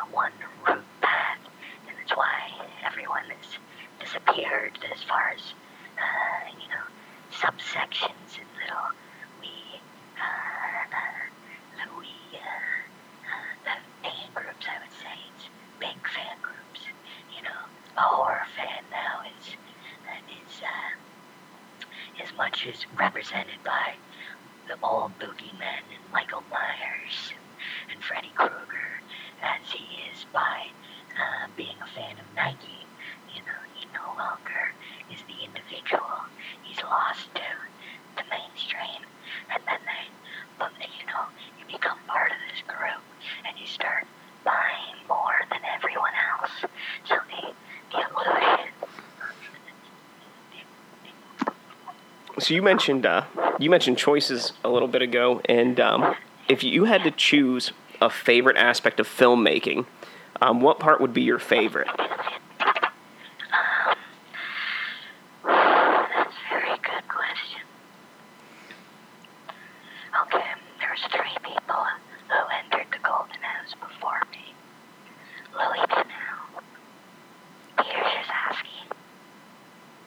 a 0.00 0.06
one 0.14 0.32
route 0.66 0.84
path, 1.00 1.38
and 1.88 1.96
that's 1.98 2.16
why 2.16 2.50
everyone 2.84 3.24
has 3.28 3.58
disappeared 4.00 4.78
as 4.92 5.02
far 5.02 5.32
as 5.34 5.42
uh, 5.98 6.48
you 6.60 6.68
know 6.68 6.86
subsections 7.32 8.38
and 8.40 8.48
little 8.60 8.88
we 9.40 9.80
uh, 10.16 10.96
uh, 10.96 11.78
little 11.78 11.98
we 11.98 12.38
uh, 12.38 13.68
uh, 13.68 13.80
fan 14.02 14.28
groups. 14.34 14.66
I 14.68 14.78
would 14.82 14.92
say 14.92 15.14
it's 15.36 15.46
big 15.80 16.00
fan 16.08 16.36
groups. 16.40 16.80
You 17.36 17.42
know, 17.42 17.60
a 17.96 18.00
horror 18.02 18.46
fan 18.56 18.82
now 18.90 19.22
is 19.38 19.46
is 19.48 20.62
uh, 20.62 22.22
as 22.22 22.32
much 22.36 22.66
as 22.66 22.86
represented 22.98 23.62
by 23.64 23.94
the 24.68 24.76
old 24.82 25.12
boogeymen 25.18 25.82
and 25.94 26.12
Michael 26.12 26.42
Myers 26.50 27.32
and, 27.32 27.94
and 27.94 28.04
Freddy 28.04 28.30
Krueger 28.34 29.00
as 29.42 29.70
he 29.72 29.84
is 30.12 30.26
by 30.32 30.66
uh, 31.16 31.48
being 31.56 31.76
a 31.82 31.86
fan 31.94 32.16
of 32.18 32.26
Nike. 32.36 32.84
You 33.34 33.40
know, 33.42 33.60
he 33.74 33.86
no 33.94 34.06
longer 34.18 34.72
is 35.12 35.20
the 35.24 35.44
individual. 35.44 36.20
He's 36.62 36.82
lost 36.82 37.32
to 37.34 37.48
the 38.16 38.24
mainstream, 38.28 39.02
and 39.50 39.62
then 39.66 39.80
they, 39.88 40.04
but 40.58 40.72
you 40.80 41.06
know, 41.06 41.24
you 41.58 41.64
become 41.72 41.98
part 42.06 42.30
of 42.30 42.38
this 42.50 42.62
group, 42.66 43.02
and 43.46 43.58
you 43.58 43.66
start 43.66 44.04
buying 44.44 45.00
more 45.08 45.38
than 45.50 45.60
everyone 45.76 46.12
else. 46.40 46.52
So 47.08 47.16
the 47.30 47.54
the 47.92 48.04
illusion. 48.04 48.68
So 52.48 52.54
you 52.54 52.62
mentioned 52.62 53.04
uh, 53.04 53.24
you 53.58 53.68
mentioned 53.68 53.98
choices 53.98 54.54
a 54.64 54.70
little 54.70 54.88
bit 54.88 55.02
ago, 55.02 55.42
and 55.44 55.78
um, 55.78 56.14
if 56.48 56.64
you 56.64 56.84
had 56.84 57.02
to 57.02 57.10
choose 57.10 57.72
a 58.00 58.08
favorite 58.08 58.56
aspect 58.56 58.98
of 59.00 59.06
filmmaking, 59.06 59.84
um, 60.40 60.62
what 60.62 60.78
part 60.78 60.98
would 61.02 61.12
be 61.12 61.20
your 61.20 61.38
favorite? 61.38 61.88
That's 61.94 62.08
a 65.44 66.48
very 66.48 66.70
good 66.70 67.06
question. 67.06 67.60
Okay, 70.22 70.48
there's 70.80 71.02
three 71.12 71.36
people 71.42 71.84
who 72.28 72.38
entered 72.64 72.90
the 72.90 72.98
Golden 73.06 73.42
House 73.42 73.74
before 73.74 74.22
me. 74.32 74.54
Louis 75.52 75.86
Canal, 75.86 76.62
Peter 77.76 78.02
Tscherkassky, 78.04 78.88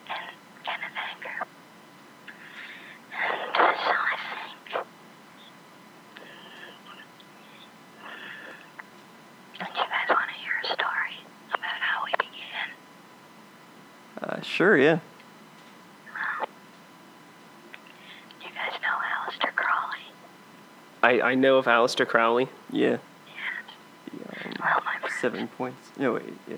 and 0.08 0.34
Kenneth 0.64 0.98
Anger. 1.14 1.46
And 3.14 3.56
uh, 3.56 3.74
so 3.84 3.92
I 3.92 4.16
think... 4.32 4.86
Don't 9.58 9.74
you 9.76 9.84
guys 9.84 10.08
want 10.08 10.28
to 10.28 10.34
hear 10.34 10.54
a 10.64 10.66
story 10.66 11.16
about 11.50 11.80
how 11.80 12.04
we 12.04 12.10
began? 12.18 12.68
Uh, 14.22 14.40
sure, 14.40 14.76
yeah. 14.76 14.98
Do 18.40 18.46
you 18.48 18.54
guys 18.54 18.80
know 18.82 18.96
Aleister 18.98 19.54
Crowley? 19.54 20.06
I, 21.20 21.30
I 21.30 21.34
know 21.34 21.56
of 21.58 21.66
Aleister 21.66 22.06
Crowley. 22.06 22.48
Yeah. 22.70 22.90
Yeah. 22.90 22.98
The, 24.06 24.48
um, 24.48 24.54
Well, 24.60 24.82
my 25.02 25.08
seven 25.20 25.48
points. 25.48 25.90
No, 25.98 26.14
wait, 26.14 26.24
yeah. 26.48 26.56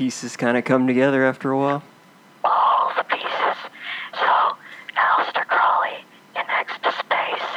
pieces 0.00 0.34
kind 0.34 0.56
of 0.56 0.64
come 0.64 0.86
together 0.86 1.26
after 1.26 1.50
a 1.50 1.58
while. 1.58 1.82
All 2.42 2.90
the 2.96 3.04
pieces. 3.04 3.58
So 4.16 4.56
Aleister 4.96 5.44
Crowley 5.44 6.00
connects 6.32 6.72
to 6.84 6.90
space. 7.04 7.50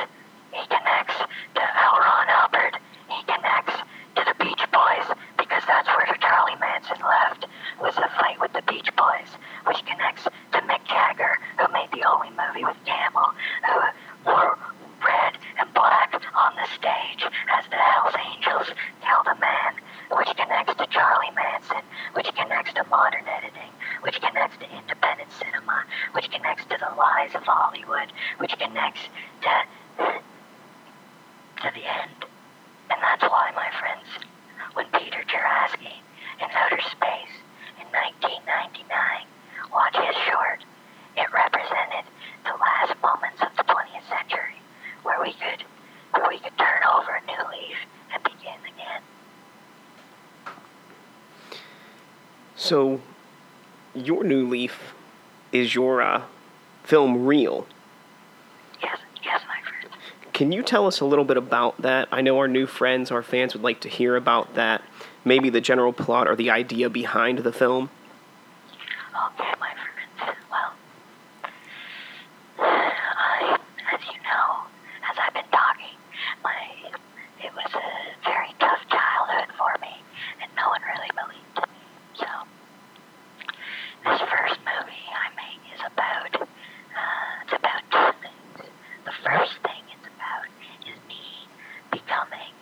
He 0.51 0.59
connects 0.67 1.15
to 1.55 1.61
L. 1.63 1.95
Ron 2.03 2.27
Hubbard. 2.27 2.75
He 3.07 3.23
connects 3.23 3.79
to 4.19 4.25
the 4.27 4.35
Beach 4.43 4.59
Boys 4.75 5.07
because 5.37 5.63
that's 5.65 5.87
where 5.87 6.17
Charlie 6.19 6.59
Manson 6.59 6.99
left 6.99 7.47
was 7.79 7.95
the 7.95 8.11
fight 8.19 8.35
with 8.41 8.51
the 8.51 8.63
Beach 8.67 8.91
Boys, 8.97 9.31
which 9.65 9.79
connects 9.85 10.25
to 10.25 10.59
Mick 10.67 10.83
Jagger, 10.83 11.39
who 11.57 11.71
made 11.71 11.91
the 11.93 12.03
only 12.03 12.31
movie 12.31 12.65
with. 12.65 12.92
Film 56.93 57.25
Real. 57.25 57.65
Yes, 58.83 58.99
yes, 59.23 59.41
my. 59.47 59.55
Can 60.31 60.51
you 60.51 60.61
tell 60.61 60.85
us 60.85 60.99
a 60.99 61.05
little 61.05 61.25
bit 61.25 61.37
about 61.37 61.81
that? 61.81 62.07
I 62.11 62.21
know 62.21 62.37
our 62.37 62.47
new 62.47 62.67
friends, 62.67 63.09
our 63.09 63.23
fans 63.23 63.55
would 63.55 63.63
like 63.63 63.79
to 63.79 63.89
hear 63.89 64.15
about 64.15 64.53
that. 64.53 64.83
Maybe 65.25 65.49
the 65.49 65.59
general 65.59 65.91
plot 65.91 66.27
or 66.27 66.35
the 66.35 66.51
idea 66.51 66.91
behind 66.91 67.39
the 67.39 67.51
film. 67.51 67.89
Okay, 69.09 69.53
my 69.59 69.73
friends. 69.73 70.37
Well, 70.51 70.73
I, 72.59 73.57
as 73.91 74.01
you 74.05 74.21
know, 74.21 74.61
as 75.09 75.17
I've 75.17 75.33
been 75.33 75.49
talking, 75.51 75.97
my 76.43 76.53
it 77.43 77.51
was 77.55 77.73
a 77.73 78.23
very 78.23 78.53
tough 78.59 78.85
childhood 78.87 79.49
for 79.57 79.73
me, 79.81 79.97
and 80.43 80.51
no 80.55 80.69
one 80.69 80.81
really 80.83 81.09
believed 81.17 81.57
in 81.57 81.63
me. 81.73 81.81
So, 82.13 82.27
this 84.05 84.21
first 84.29 84.59
movie 84.61 85.09
I 85.09 85.33
make 85.33 85.73
is 85.73 85.81
about 85.89 86.47
uh, 86.95 87.43
it's 87.43 87.53
about 87.53 87.81
two 87.91 88.11
things. 88.21 88.69
The 89.05 89.15
first 89.23 89.53
thing 89.65 89.81
it's 89.89 90.07
about 90.07 90.45
is 90.85 90.97
me 91.07 91.47
becoming 91.91 92.53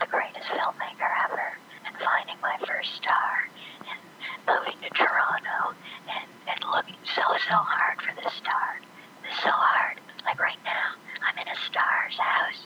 the 0.00 0.06
greatest 0.06 0.46
filmmaker 0.50 1.10
ever 1.26 1.54
and 1.86 1.94
finding 1.98 2.36
my 2.42 2.56
first 2.66 2.94
star 2.94 3.46
and 3.86 4.00
moving 4.46 4.78
to 4.82 4.90
Toronto 4.90 5.74
and, 6.08 6.28
and 6.50 6.60
looking 6.74 6.98
so, 7.14 7.22
so 7.48 7.56
hard 7.56 8.00
for 8.02 8.12
this 8.22 8.32
star. 8.34 8.80
It's 9.24 9.38
so 9.42 9.50
hard. 9.50 9.98
Like 10.24 10.40
right 10.40 10.60
now, 10.64 10.98
I'm 11.22 11.38
in 11.38 11.48
a 11.48 11.58
star's 11.70 12.16
house 12.18 12.60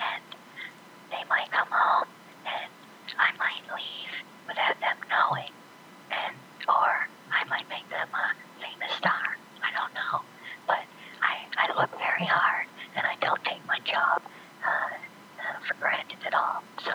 and 0.00 0.22
they 1.10 1.22
might 1.28 1.50
come 1.50 1.68
home 1.70 2.08
and 2.46 2.70
I 3.18 3.30
might 3.38 3.64
leave 3.76 4.14
without 4.48 4.78
them 4.80 4.96
knowing 5.10 5.52
and 6.10 6.34
or 6.68 7.08
I 7.32 7.44
might 7.48 7.68
make 7.68 7.88
them 7.90 8.08
a 8.12 8.26
famous 8.60 8.92
star. 8.96 9.36
I 9.62 9.70
don't 9.76 9.92
know. 9.94 10.20
But 10.66 10.82
I, 11.22 11.46
I 11.56 11.80
look 11.80 11.90
very 11.98 12.24
hard 12.26 12.66
and 12.96 13.06
I 13.06 13.14
don't 13.20 13.42
take 13.44 13.64
my 13.66 13.78
job 13.80 14.22
uh, 14.64 14.94
uh, 15.40 15.58
for 15.66 15.74
granted 15.80 16.18
at 16.26 16.34
all. 16.34 16.62
So, 16.84 16.92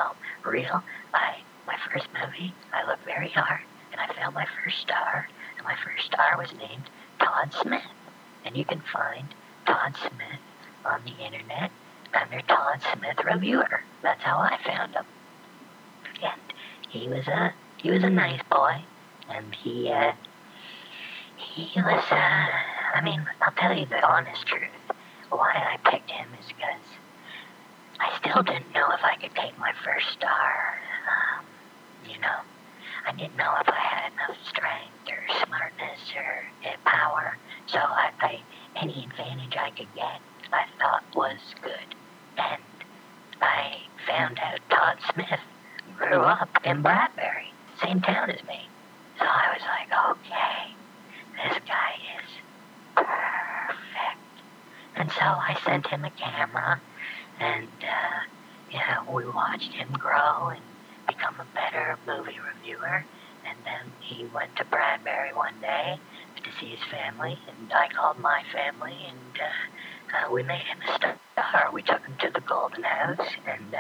real, 0.50 0.84
I 1.14 1.38
my 1.68 1.78
first 1.92 2.08
movie, 2.14 2.54
I 2.74 2.86
looked 2.88 3.06
very 3.06 3.30
hard 3.30 3.62
and 3.92 4.02
I 4.02 4.08
found 4.14 4.34
my 4.36 4.46
first 4.64 4.80
star, 4.80 5.28
and 5.58 5.66
my 5.66 5.76
first 5.84 6.06
star 6.08 6.38
was 6.38 6.52
named 6.54 6.90
Todd 7.20 7.54
Smith. 7.54 7.84
And 8.46 8.56
you 8.58 8.66
can 8.66 8.82
find 8.82 9.28
Todd 9.66 9.96
Smith 10.00 10.40
on 10.86 11.02
the 11.06 11.24
internet 11.24 11.72
under 12.14 12.42
Todd 12.42 12.82
Smith 12.94 13.18
Reviewer. 13.24 13.84
That's 14.02 14.24
how 14.24 14.38
I 14.40 14.58
found 14.66 14.94
him. 14.94 15.06
And 16.24 16.42
he 17.02 17.10
was 17.10 17.28
a 17.28 17.54
he 17.78 17.90
was 17.90 18.04
a 18.04 18.10
nice 18.10 18.42
boy, 18.52 18.76
and 19.28 19.56
he 19.56 19.90
uh, 19.90 20.12
he 21.36 21.82
was 21.82 22.04
uh, 22.12 22.48
I 22.94 23.02
mean 23.04 23.26
I'll 23.42 23.54
tell 23.54 23.76
you 23.76 23.88
the 23.88 24.06
honest 24.08 24.46
truth. 24.46 24.70
Why 25.32 25.52
I 25.52 25.78
picked 25.90 26.12
him 26.12 26.28
is 26.40 26.46
because 26.48 26.86
I 28.00 28.16
still 28.20 28.44
didn't 28.44 28.72
know 28.74 28.86
if 28.92 29.04
I 29.04 29.16
could 29.16 29.34
take 29.34 29.58
my 29.58 29.72
first 29.84 30.12
star. 30.12 30.80
Um, 31.10 31.46
you 32.08 32.20
know, 32.20 32.40
I 33.08 33.14
didn't 33.14 33.36
know 33.36 33.52
if 33.60 33.68
I 33.68 33.80
had 33.80 34.12
enough 34.14 34.38
strength 34.48 35.10
or 35.10 35.46
smartness 35.46 36.00
or 36.16 36.70
uh, 36.70 36.76
power. 36.86 37.38
So 37.66 37.80
I, 37.80 38.12
I, 38.20 38.42
any 38.76 39.06
advantage 39.10 39.58
I 39.58 39.72
could 39.72 39.88
get, 39.96 40.20
I 40.52 40.66
thought 40.78 41.04
was 41.16 41.40
good. 41.64 41.96
And 42.38 42.62
I 43.42 43.78
found 44.08 44.40
out 44.40 44.60
Todd 44.70 44.98
Smith 45.14 45.40
grew 45.98 46.22
up 46.22 46.51
in 46.64 46.82
Bradbury, 46.82 47.54
same 47.84 48.02
town 48.02 48.30
as 48.30 48.44
me. 48.48 48.70
So 49.18 49.26
I 49.26 49.54
was 49.54 49.62
like, 49.62 49.90
okay, 50.12 50.76
this 51.38 51.60
guy 51.68 51.94
is 52.20 52.30
perfect. 52.96 54.44
And 54.96 55.12
so 55.12 55.22
I 55.22 55.58
sent 55.66 55.88
him 55.88 56.06
a 56.06 56.12
camera, 56.12 56.82
and 57.40 57.68
uh, 57.82 58.20
yeah, 58.72 58.98
we 59.12 59.26
watched 59.26 59.74
him 59.74 59.92
grow 59.94 60.50
and 60.50 60.62
become 61.08 61.36
a 61.40 61.46
better 61.56 61.98
movie 62.06 62.40
reviewer. 62.40 63.06
And 63.46 63.58
then 63.66 63.92
he 64.00 64.26
went 64.26 64.56
to 64.58 64.66
Bradbury 64.66 65.34
one 65.34 65.60
day 65.62 65.98
to 66.44 66.52
see 66.60 66.68
his 66.68 66.84
family, 66.92 67.40
and 67.48 67.72
I 67.74 67.88
called 67.90 68.20
my 68.20 68.44
family, 68.54 68.98
and 69.10 69.40
uh, 69.42 70.28
uh, 70.28 70.32
we 70.32 70.44
made 70.44 70.62
him 70.62 70.78
a 70.88 70.96
star. 70.96 71.72
We 71.74 71.82
took 71.82 72.02
him 72.06 72.16
to 72.22 72.30
the 72.34 72.42
Golden 72.42 72.84
House, 72.84 73.28
and 73.48 73.74
uh, 73.74 73.80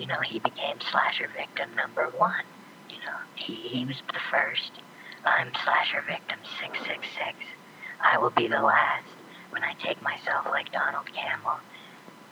you 0.00 0.06
know 0.06 0.20
he 0.20 0.38
became 0.38 0.80
slasher 0.90 1.28
victim 1.36 1.68
number 1.76 2.10
one. 2.16 2.44
You 2.88 2.96
know 2.96 3.18
he 3.34 3.54
he 3.54 3.84
was 3.84 3.96
the 4.12 4.20
first. 4.30 4.72
I'm 5.24 5.52
slasher 5.62 6.02
victim 6.08 6.38
six 6.58 6.78
six 6.86 7.06
six. 7.14 7.36
I 8.02 8.16
will 8.16 8.30
be 8.30 8.48
the 8.48 8.62
last 8.62 9.04
when 9.50 9.62
I 9.62 9.74
take 9.74 10.00
myself 10.02 10.46
like 10.46 10.72
Donald 10.72 11.06
Cammell. 11.12 11.60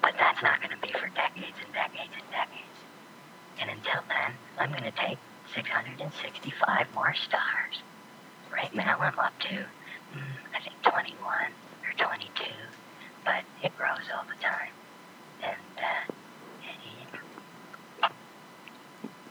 But 0.01 0.15
that's 0.19 0.43
not 0.43 0.63
going 0.63 0.75
to 0.75 0.81
be 0.81 0.93
for 0.93 1.09
decades 1.09 1.59
and 1.63 1.75
decades 1.75 2.15
and 2.15 2.31
decades. 2.31 2.79
And 3.61 3.71
until 3.71 4.01
then, 4.09 4.33
I'm 4.59 4.71
going 4.71 4.85
to 4.85 4.97
take 4.97 5.19
665 5.55 6.87
more 6.95 7.15
stars. 7.15 7.83
Right 8.53 8.73
now, 8.75 8.99
I'm 9.01 9.19
up 9.19 9.39
to, 9.41 9.55
mm, 10.15 10.35
I 10.55 10.61
think, 10.63 10.81
21 10.83 11.19
or 11.21 12.07
22. 12.07 12.45
But 13.25 13.43
it 13.63 13.77
grows 13.77 14.07
all 14.15 14.25
the 14.25 14.41
time. 14.41 14.73
And, 15.43 15.57
uh, 15.77 16.13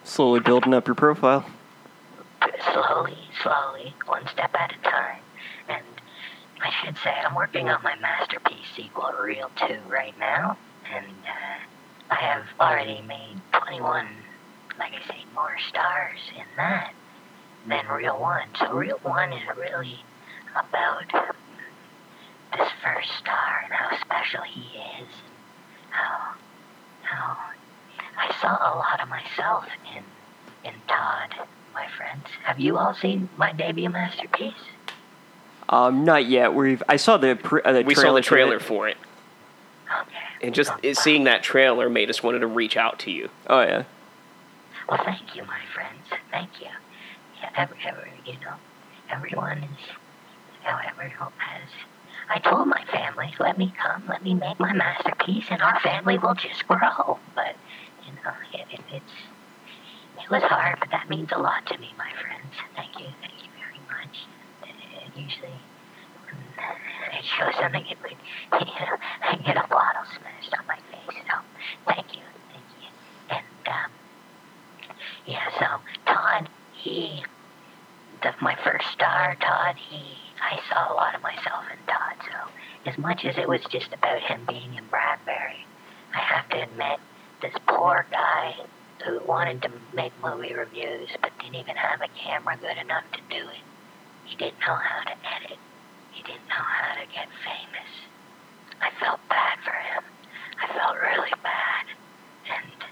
Slowly 0.08 0.40
building 0.40 0.74
up 0.74 0.88
your 0.88 0.96
profile. 0.96 1.46
slowly, 2.72 3.18
slowly, 3.44 3.94
one 4.06 4.26
step 4.28 4.56
at 4.56 4.74
a 4.74 4.82
time. 4.90 5.20
And 5.68 5.84
I 6.62 6.72
should 6.72 6.98
say, 7.00 7.10
I'm 7.10 7.36
working 7.36 7.68
on 7.68 7.84
my 7.84 7.94
masterpiece 7.98 8.66
sequel, 8.74 9.12
Real 9.22 9.52
2, 9.68 9.80
right 9.90 10.18
now. 10.18 10.58
And 10.96 11.06
uh, 11.06 12.14
I 12.14 12.16
have 12.16 12.46
already 12.58 13.02
made 13.02 13.42
21, 13.52 14.08
like 14.80 14.94
I 14.94 15.08
say, 15.10 15.26
more 15.36 15.58
stars 15.68 16.20
in 16.34 16.46
that 16.56 16.94
than 17.68 17.86
Real 17.88 18.18
1. 18.18 18.48
So 18.60 18.72
Real 18.72 19.00
1 19.04 19.34
is 19.34 19.42
really 19.58 20.00
about 20.52 21.12
this 22.58 22.70
first 22.82 23.12
star 23.20 23.62
and 23.66 23.74
how 23.74 23.98
special 24.00 24.44
he 24.44 24.62
is. 24.62 25.10
And 25.10 25.90
how, 25.90 26.34
how 27.02 27.38
I 28.18 28.36
saw 28.42 28.50
a 28.56 28.74
lot 28.78 29.00
of 29.02 29.10
myself 29.10 29.66
in, 29.96 30.04
in 30.70 30.74
Todd, 30.88 31.34
my 31.74 31.88
friends. 31.96 32.26
Have 32.44 32.60
you 32.60 32.78
all 32.78 32.94
seen 32.94 33.30
my 33.38 33.54
debut 33.54 33.90
masterpiece? 33.90 34.54
Um, 35.70 36.06
not 36.06 36.26
yet. 36.26 36.54
We've 36.54 36.82
I 36.88 36.96
saw 36.96 37.18
the 37.18 37.36
pr- 37.36 37.60
uh, 37.64 37.74
the 37.74 37.82
We 37.84 37.94
trailer 37.94 38.10
saw 38.10 38.16
the 38.16 38.22
trailer 38.22 38.60
for 38.60 38.88
it, 38.88 38.98
Okay. 40.02 40.18
and 40.42 40.56
just 40.56 40.72
Oh, 40.72 40.94
seeing 40.94 41.26
that 41.26 41.44
trailer 41.44 41.90
made 41.90 42.10
us 42.10 42.24
wanted 42.24 42.40
to 42.40 42.48
reach 42.48 42.78
out 42.78 43.00
to 43.00 43.12
you. 43.12 43.30
Oh 43.48 43.62
yeah. 43.62 43.84
Well, 44.90 45.04
thank 45.04 45.36
you, 45.36 45.44
my 45.44 45.60
friends. 45.74 46.06
Thank 46.32 46.62
you. 46.62 46.68
Yeah, 47.42 47.50
every, 47.58 47.78
every, 47.86 48.12
you 48.26 48.34
know, 48.40 48.54
everyone 49.10 49.58
is, 49.58 49.86
however, 50.64 51.04
has. 51.04 51.70
I 52.30 52.40
told 52.40 52.68
my 52.70 52.84
family, 52.86 53.34
let 53.40 53.58
me 53.58 53.74
come, 53.78 54.04
let 54.08 54.24
me 54.24 54.34
make 54.34 54.60
my 54.60 54.72
masterpiece, 54.74 55.46
and 55.50 55.62
our 55.62 55.80
family 55.82 56.18
will 56.18 56.34
just 56.36 56.66
grow. 56.68 57.20
But, 57.36 57.56
know, 58.28 58.36
it, 58.54 58.68
it, 58.72 58.82
it's, 58.92 59.16
it 60.24 60.30
was 60.30 60.44
hard, 60.44 60.80
but 60.80 60.92
that 60.92 61.10
means 61.10 61.30
a 61.32 61.40
lot 61.40 61.66
to 61.68 61.78
me, 61.78 61.90
my 61.98 62.12
friends. 62.22 62.54
Thank 62.76 63.00
you, 63.00 63.08
thank 63.22 63.38
you 63.40 63.50
very 63.56 63.82
much. 63.88 64.16
It, 64.64 64.76
it 65.08 65.22
usually, 65.22 65.58
when 66.28 67.18
it 67.18 67.26
shows 67.26 67.56
something, 67.60 67.86
it 67.88 67.98
would, 68.04 68.18
you 68.60 68.66
know, 68.66 68.98
I 69.24 69.36
get 69.46 69.58
a 69.58 69.68
bottle 69.68 70.04
smashed 70.18 70.54
on 70.60 70.68
my 70.68 70.80
face. 70.92 71.18
So, 71.30 71.36
thank 71.88 72.16
you, 72.16 72.24
thank 72.52 72.68
you. 72.82 72.90
And, 73.30 73.68
um, 73.68 73.92
yeah, 75.26 75.50
so 75.60 75.82
Todd, 76.06 76.50
he 76.74 77.24
the, 78.22 78.34
my 78.42 78.56
first 78.64 78.88
star, 78.92 79.36
Todd, 79.40 79.76
he, 79.78 80.02
I 80.42 80.60
saw 80.70 80.92
a 80.92 80.96
lot 80.96 81.16
of 81.16 81.22
myself 81.22 81.64
in 81.72 81.78
Todd. 81.88 82.16
So 82.26 82.90
as 82.92 82.98
much 82.98 83.26
as 83.26 83.38
it 83.38 83.48
was 83.48 83.62
just 83.70 83.94
about 83.94 84.22
him 84.22 84.42
being 84.48 84.74
in 84.76 84.86
Bradbury, 84.90 85.66
I 86.14 86.20
have 86.20 86.50
to 86.50 86.64
admit, 86.64 87.00
this 87.42 87.54
poor 87.68 88.06
guy 88.12 88.56
who 89.06 89.20
wanted 89.26 89.62
to 89.62 89.70
make 89.94 90.12
movie 90.24 90.54
reviews 90.54 91.10
but 91.22 91.32
didn't 91.40 91.56
even 91.56 91.76
have 91.76 92.02
a 92.02 92.08
camera 92.18 92.58
good 92.60 92.78
enough 92.78 93.04
to 93.14 93.20
do 93.30 93.48
it. 93.48 93.64
He 94.26 94.36
didn't 94.36 94.60
know 94.60 94.76
how 94.76 95.04
to 95.04 95.12
edit. 95.12 95.60
He 96.12 96.24
didn't 96.24 96.48
know 96.50 96.66
how 96.66 96.96
to 96.96 97.06
get 97.14 97.28
famous. 97.46 97.92
I 98.82 98.90
felt 99.00 99.20
bad 99.30 99.58
for 99.64 99.72
him. 99.72 100.04
I 100.62 100.68
felt 100.74 100.98
really 100.98 101.34
bad. 101.44 101.86
And 102.50 102.84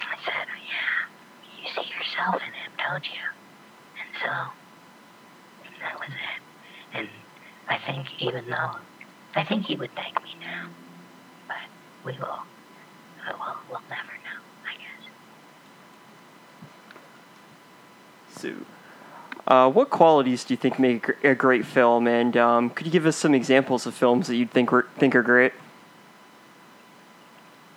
I 0.00 0.16
said, 0.24 0.46
yeah, 0.46 1.60
you 1.60 1.68
see 1.74 1.88
yourself 1.90 2.40
in 2.42 2.52
him, 2.54 2.72
don't 2.78 3.04
you? 3.04 3.26
And 4.00 4.10
so, 4.22 4.32
that 5.82 5.98
was 5.98 6.08
it. 6.08 6.98
And 6.98 7.08
I 7.68 7.78
think 7.84 8.06
even 8.20 8.48
though, 8.48 8.76
I 9.34 9.44
think 9.44 9.66
he 9.66 9.76
would 9.76 9.94
thank 9.94 10.22
me 10.22 10.36
now. 10.40 10.68
But 11.48 11.66
we 12.04 12.18
will, 12.18 12.40
we'll, 13.38 13.56
we'll 13.70 13.82
never 13.88 14.12
know, 14.24 14.40
I 14.64 14.74
guess. 14.76 15.10
So, 18.40 18.54
uh, 19.46 19.70
what 19.70 19.90
qualities 19.90 20.44
do 20.44 20.54
you 20.54 20.58
think 20.58 20.78
make 20.78 21.08
a 21.24 21.34
great 21.34 21.64
film? 21.64 22.06
And 22.08 22.36
um, 22.36 22.70
could 22.70 22.86
you 22.86 22.92
give 22.92 23.06
us 23.06 23.16
some 23.16 23.34
examples 23.34 23.86
of 23.86 23.94
films 23.94 24.26
that 24.26 24.36
you 24.36 24.46
think 24.46 24.72
were, 24.72 24.88
think 24.98 25.14
are 25.14 25.22
great? 25.22 25.52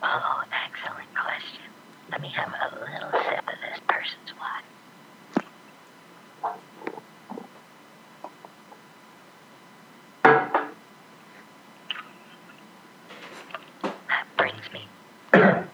Oh, 0.02 0.44
excellent 0.52 1.14
question. 1.14 1.62
Let 2.12 2.22
me 2.22 2.30
have 2.30 2.50
a 2.50 2.76
little 2.80 3.12
sip 3.12 3.48
of 3.48 3.60
this 3.62 3.80
person's 3.88 4.34
wine. 4.40 4.64
That 14.08 14.26
brings 14.38 14.72
me. 14.74 14.88
that 15.32 15.68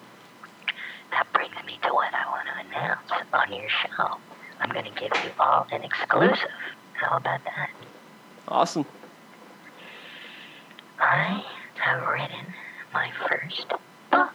brings 1.34 1.56
me 1.66 1.80
to 1.84 1.94
what 1.94 2.14
I 2.14 2.26
want 2.30 2.48
to 2.48 2.54
announce 2.68 3.12
on 3.36 3.52
your 3.54 3.68
show. 3.70 4.18
I'm 4.60 4.70
going 4.70 4.86
to 4.86 5.00
give 5.00 5.12
you 5.24 5.32
all 5.40 5.68
an 5.72 5.84
exclusive. 5.84 6.50
How 6.94 7.18
about 7.18 7.42
that? 7.44 7.70
Awesome. 8.48 8.86
I 11.00 11.44
have 11.76 12.08
written 12.08 12.54
my 12.94 13.10
first 13.28 13.68
book. 14.12 14.32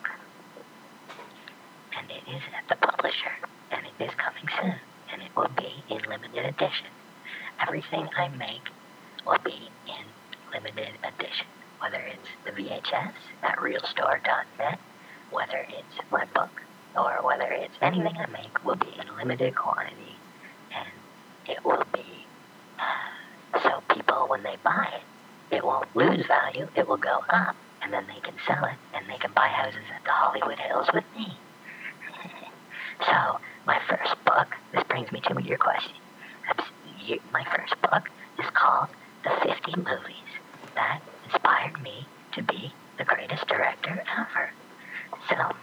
And 1.96 2.10
it 2.10 2.22
is 2.30 2.42
at 2.56 2.68
the 2.68 2.86
publisher, 2.86 3.32
and 3.70 3.80
it 3.86 4.04
is 4.04 4.10
coming 4.16 4.48
soon, 4.60 4.80
and 5.12 5.22
it 5.22 5.30
will 5.36 5.50
be 5.56 5.82
in 5.88 6.00
limited 6.08 6.44
edition. 6.44 6.88
Everything 7.66 8.08
I 8.16 8.28
make 8.28 8.68
will 9.26 9.38
be 9.44 9.70
in 9.86 10.04
limited 10.52 10.98
edition, 11.02 11.46
whether 11.80 11.98
it's 11.98 12.28
the 12.44 12.52
VHS 12.52 13.14
at 13.42 13.58
realstore.net, 13.58 14.78
whether 15.30 15.66
it's 15.68 15.96
my 16.10 16.24
book, 16.34 16.60
or 16.96 17.20
whether 17.22 17.50
it's 17.50 17.74
anything 17.80 18.16
I 18.16 18.26
make 18.30 18.64
will 18.64 18.76
be 18.76 18.92
in 18.98 19.16
limited 19.16 19.54
quantity, 19.54 20.16
and 20.74 20.88
it 21.46 21.64
will 21.64 21.84
be 21.92 22.26
uh, 22.78 23.10
so 23.62 23.82
people, 23.94 24.26
when 24.28 24.42
they 24.42 24.56
buy 24.62 24.86
it, 24.94 25.54
it 25.56 25.64
won't 25.64 25.94
lose 25.94 26.24
value, 26.26 26.68
it 26.74 26.88
will 26.88 26.96
go 26.96 27.20
up, 27.30 27.56
and 27.82 27.92
then 27.92 28.06
they 28.06 28.20
can 28.20 28.34
sell 28.46 28.64
it, 28.64 28.76
and 28.94 29.08
they 29.08 29.18
can 29.18 29.32
buy 29.34 29.48
houses 29.48 29.84
at 29.94 30.04
the 30.04 30.10
Hollywood 30.10 30.58
Hills 30.58 30.88
with 30.94 31.04
me. 31.16 31.26
so, 33.06 33.38
my 33.66 33.78
first 33.88 34.14
book, 34.24 34.48
this 34.72 34.84
brings 34.88 35.10
me 35.12 35.20
to 35.20 35.42
your 35.42 35.58
question. 35.58 35.92
My 37.32 37.44
first 37.56 37.74
book 37.82 38.08
is 38.38 38.46
called 38.54 38.88
The 39.24 39.30
50 39.42 39.76
Movies 39.78 40.30
That 40.76 41.00
Inspired 41.24 41.80
Me 41.82 42.06
to 42.32 42.42
Be 42.42 42.72
the 42.98 43.04
Greatest 43.04 43.46
Director 43.48 44.04
Ever. 44.18 44.50
So, 45.28 45.56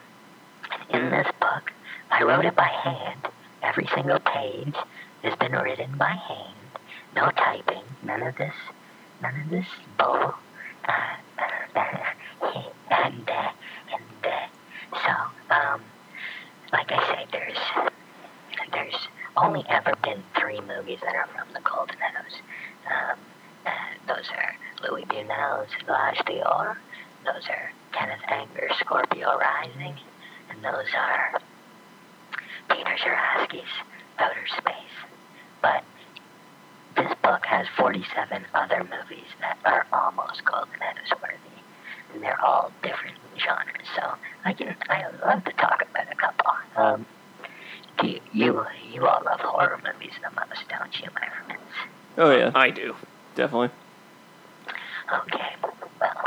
in 0.90 1.10
this 1.10 1.28
book, 1.40 1.72
I 2.12 2.24
wrote 2.24 2.46
it 2.46 2.56
by 2.56 2.68
hand. 2.68 3.28
Every 3.64 3.88
single 3.94 4.20
page 4.20 4.76
has 5.24 5.36
been 5.36 5.52
written 5.54 5.98
by 5.98 6.10
hand. 6.10 6.56
No 7.16 7.32
typing, 7.32 7.84
none 8.04 8.22
of 8.24 8.36
this 8.38 8.54
none 9.22 9.42
of 9.42 9.50
this 9.50 9.68
bull. 9.98 10.34
Uh, 10.88 11.16
and, 12.90 13.30
uh, 13.30 13.52
and, 13.92 14.26
uh, 14.26 14.48
so, 14.94 15.54
um, 15.54 15.82
like 16.72 16.92
I 16.92 17.14
say, 17.14 17.26
there's, 17.32 17.90
there's 18.72 19.08
only 19.36 19.64
ever 19.70 19.94
been 20.04 20.24
three 20.40 20.62
movies 20.62 21.00
that 21.04 21.16
are 21.16 21.28
from 21.28 21.54
the 21.54 21.60
Golden 21.62 21.98
House. 21.98 22.42
Um, 22.88 23.20
uh, 23.66 23.70
those 24.08 24.30
are 24.30 24.56
Louis 24.88 25.04
Buñuel's 25.06 25.70
L'Age 25.88 26.26
d'Or, 26.26 26.78
those 27.26 27.48
are 27.50 27.72
Kenneth 27.92 28.22
Anger's 28.30 28.78
Scorpio 28.80 29.38
Rising, 29.38 29.96
and 30.50 30.64
those 30.64 30.88
are 30.96 31.42
Peter 32.70 32.96
Tscherkassky's 32.98 33.70
Outer 34.20 34.48
Space. 34.58 34.96
But 35.62 35.84
this 36.96 37.14
book 37.24 37.46
has 37.46 37.68
47 37.78 38.46
other 38.54 38.84
movies 38.84 39.28
that 39.42 39.58
are 39.66 39.86
almost 39.94 40.44
Golden 40.46 40.80
House 40.80 41.12
worthy, 41.22 41.62
and 42.14 42.24
they're 42.24 42.44
all 42.44 42.72
different 42.84 43.18
genres. 43.38 43.88
So 43.96 44.14
I 44.46 44.54
can 44.54 44.76
I 44.90 45.06
love 45.26 45.44
to 45.46 45.52
talk 45.54 45.84
about 45.90 46.12
a 46.12 46.16
couple. 46.16 46.52
Um, 46.76 47.06
do 48.00 48.08
you, 48.08 48.20
you 48.34 48.66
you 48.92 49.08
all 49.08 49.22
love 49.26 49.40
horror 49.40 49.80
movies 49.84 50.14
the 50.24 50.30
most, 50.36 50.68
don't 50.70 51.00
you, 51.00 51.10
my 51.14 51.28
friends? 51.46 51.62
Oh 52.18 52.32
yeah, 52.36 52.52
I 52.56 52.70
do. 52.70 52.96
definitely. 53.36 53.70
Okay, 55.14 55.56
well, 56.02 56.24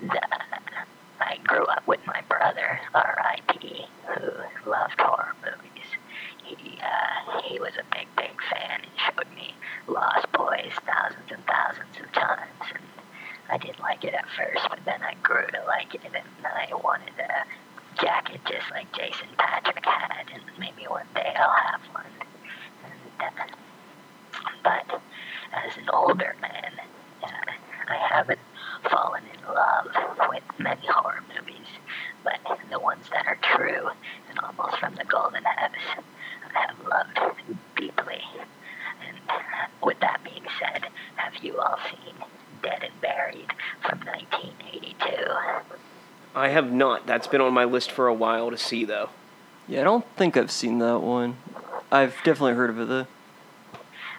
the, 0.00 0.20
I 0.20 0.41
grew 1.52 1.64
up 1.66 1.86
with 1.86 2.00
my 2.06 2.22
brother, 2.30 2.80
R.I.P., 2.94 3.84
who 4.06 4.70
loved 4.70 4.98
horror 4.98 5.34
movies. 5.44 5.90
He, 6.42 6.80
uh, 6.80 7.40
he 7.42 7.60
was 7.60 7.72
a 7.78 7.84
big, 7.94 8.08
big 8.16 8.32
fan 8.50 8.80
and 8.80 8.92
showed 8.96 9.36
me 9.36 9.54
Lost 9.86 10.32
Boys 10.32 10.72
thousands 10.86 11.30
and 11.30 11.44
thousands 11.44 11.94
of 12.02 12.10
times. 12.12 12.64
And 12.72 12.84
I 13.50 13.58
didn't 13.58 13.80
like 13.80 14.02
it 14.02 14.14
at 14.14 14.24
first, 14.30 14.66
but 14.70 14.78
then 14.86 15.02
I 15.02 15.12
grew 15.22 15.46
to 15.46 15.62
like 15.66 15.94
it, 15.94 16.00
and 16.06 16.24
I 16.46 16.74
wanted 16.74 17.12
a 17.20 18.00
jacket 18.00 18.40
just 18.46 18.70
like 18.70 18.90
Jason 18.96 19.28
Patric 19.36 19.84
had, 19.84 20.24
and 20.32 20.42
maybe 20.58 20.88
one 20.88 21.06
day 21.14 21.34
I'll 21.36 21.70
have 21.70 21.82
one. 21.92 22.04
And, 23.20 23.34
uh, 23.38 23.44
but 24.64 25.02
as 25.52 25.76
an 25.76 25.90
older 25.92 26.34
man, 26.40 26.72
uh, 27.22 27.52
I 27.88 27.96
haven't 28.08 28.40
fallen 28.90 29.22
in 29.24 29.54
love 29.54 29.86
with 30.28 30.42
many 30.58 30.86
horror 30.86 31.22
movies, 31.34 31.66
but 32.24 32.38
the 32.70 32.78
ones 32.78 33.04
that 33.10 33.26
are 33.26 33.38
true 33.56 33.88
and 34.30 34.38
almost 34.38 34.78
from 34.78 34.94
the 34.94 35.04
golden 35.04 35.44
house, 35.44 35.70
I 36.54 36.66
have 36.66 36.76
loved 36.86 37.18
deeply. 37.76 38.22
And 39.06 39.18
with 39.82 40.00
that 40.00 40.22
being 40.24 40.44
said, 40.58 40.86
have 41.16 41.34
you 41.42 41.58
all 41.58 41.78
seen 41.90 42.14
Dead 42.62 42.82
and 42.82 43.00
Buried 43.00 43.52
from 43.82 44.00
1982? 44.00 45.06
I 46.34 46.48
have 46.48 46.72
not. 46.72 47.06
That's 47.06 47.26
been 47.26 47.40
on 47.40 47.52
my 47.52 47.64
list 47.64 47.90
for 47.90 48.06
a 48.06 48.14
while 48.14 48.50
to 48.50 48.56
see, 48.56 48.84
though. 48.84 49.10
Yeah, 49.68 49.82
I 49.82 49.84
don't 49.84 50.04
think 50.16 50.36
I've 50.36 50.50
seen 50.50 50.78
that 50.78 51.00
one. 51.00 51.36
I've 51.90 52.16
definitely 52.24 52.54
heard 52.54 52.70
of 52.70 52.80
it 52.80 52.88
though. 52.88 53.06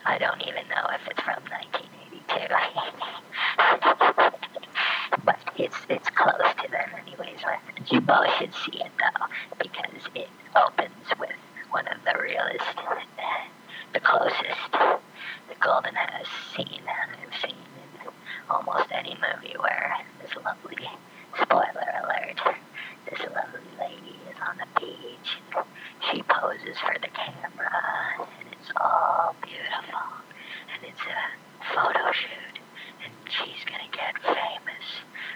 I 0.06 0.18
don't 0.18 0.42
even 0.42 0.68
know 0.70 0.86
if 0.94 1.02
it's 1.08 1.22
from 1.22 1.42
1982. 1.50 4.20
it's 5.58 5.78
it's 5.90 6.10
close 6.10 6.54
to 6.64 6.72
them 6.72 6.90
anyways. 7.06 7.40
You 7.92 8.02
both 8.02 8.28
should 8.38 8.54
see 8.54 8.80
it 8.80 8.92
though, 9.00 9.26
because 9.60 10.08
it 10.16 10.30
opens 10.56 11.20
with 11.20 11.32
one 11.72 11.88
of 11.88 11.98
the 12.06 12.20
realest, 12.22 12.78
the 13.94 14.00
closest, 14.00 14.72
the 14.72 15.56
Golden 15.60 15.96
House 15.96 16.28
scene 16.56 16.84
I've 16.88 17.42
seen 17.42 17.52
in 17.54 18.10
almost 18.50 18.88
any 18.92 19.16
movie 19.16 19.56
where 19.60 19.98
this 20.22 20.32
lovely, 20.44 20.88
spoiler 21.42 21.90
alert, 22.04 22.58
this 23.10 23.20
lovely 23.20 23.70
lady 23.80 24.18
is 24.30 24.38
on 24.48 24.58
the 24.58 24.80
beach. 24.80 25.38
She 26.12 26.22
poses 26.24 26.78
for 26.80 26.96
the 27.02 27.08
camera, 27.08 27.72
and 28.40 28.48
it's 28.52 28.72
all 28.78 29.36
beautiful. 29.42 30.04
And 30.74 30.84
it's 30.84 31.02
a 31.02 31.74
photo 31.74 32.12
shoot, 32.12 32.60
and 33.04 33.14
she's 33.30 33.64
gonna 33.66 33.90
get 33.92 34.14
famous. 34.22 34.86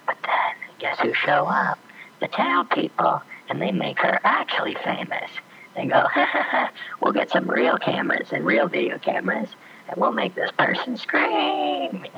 But 0.06 0.18
then, 0.24 0.56
guess 0.80 0.97
who 1.08 1.14
show 1.14 1.46
up? 1.46 1.80
The 2.20 2.28
town 2.28 2.68
people, 2.68 3.22
and 3.50 3.62
they 3.62 3.72
make 3.72 4.00
her 4.00 4.20
actually 4.24 4.76
famous. 4.84 5.30
They 5.76 5.86
go, 5.86 6.06
we'll 7.02 7.14
get 7.14 7.30
some 7.30 7.50
real 7.50 7.78
cameras 7.78 8.30
and 8.32 8.46
real 8.46 8.68
video 8.68 8.98
cameras, 8.98 9.50
and 9.88 10.02
we'll 10.02 10.12
make 10.12 10.36
this 10.36 10.52
person 10.58 10.98
scream. 10.98 12.06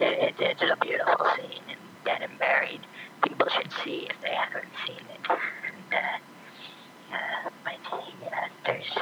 And 0.00 0.12
it, 0.12 0.18
it, 0.18 0.34
it's 0.38 0.62
a 0.62 0.76
beautiful 0.80 1.26
scene, 1.34 1.62
and 1.68 1.78
Dead 2.04 2.22
and 2.22 2.38
Buried. 2.38 2.80
People 3.26 3.48
should 3.48 3.72
see 3.82 4.06
if 4.08 4.20
they 4.22 4.30
haven't 4.30 4.72
seen 4.86 4.96
it. 4.96 5.28
And, 5.28 5.92
uh, 5.92 7.16
uh, 7.16 7.50
but 7.64 8.00
yeah, 8.22 8.46
there's 8.64 8.96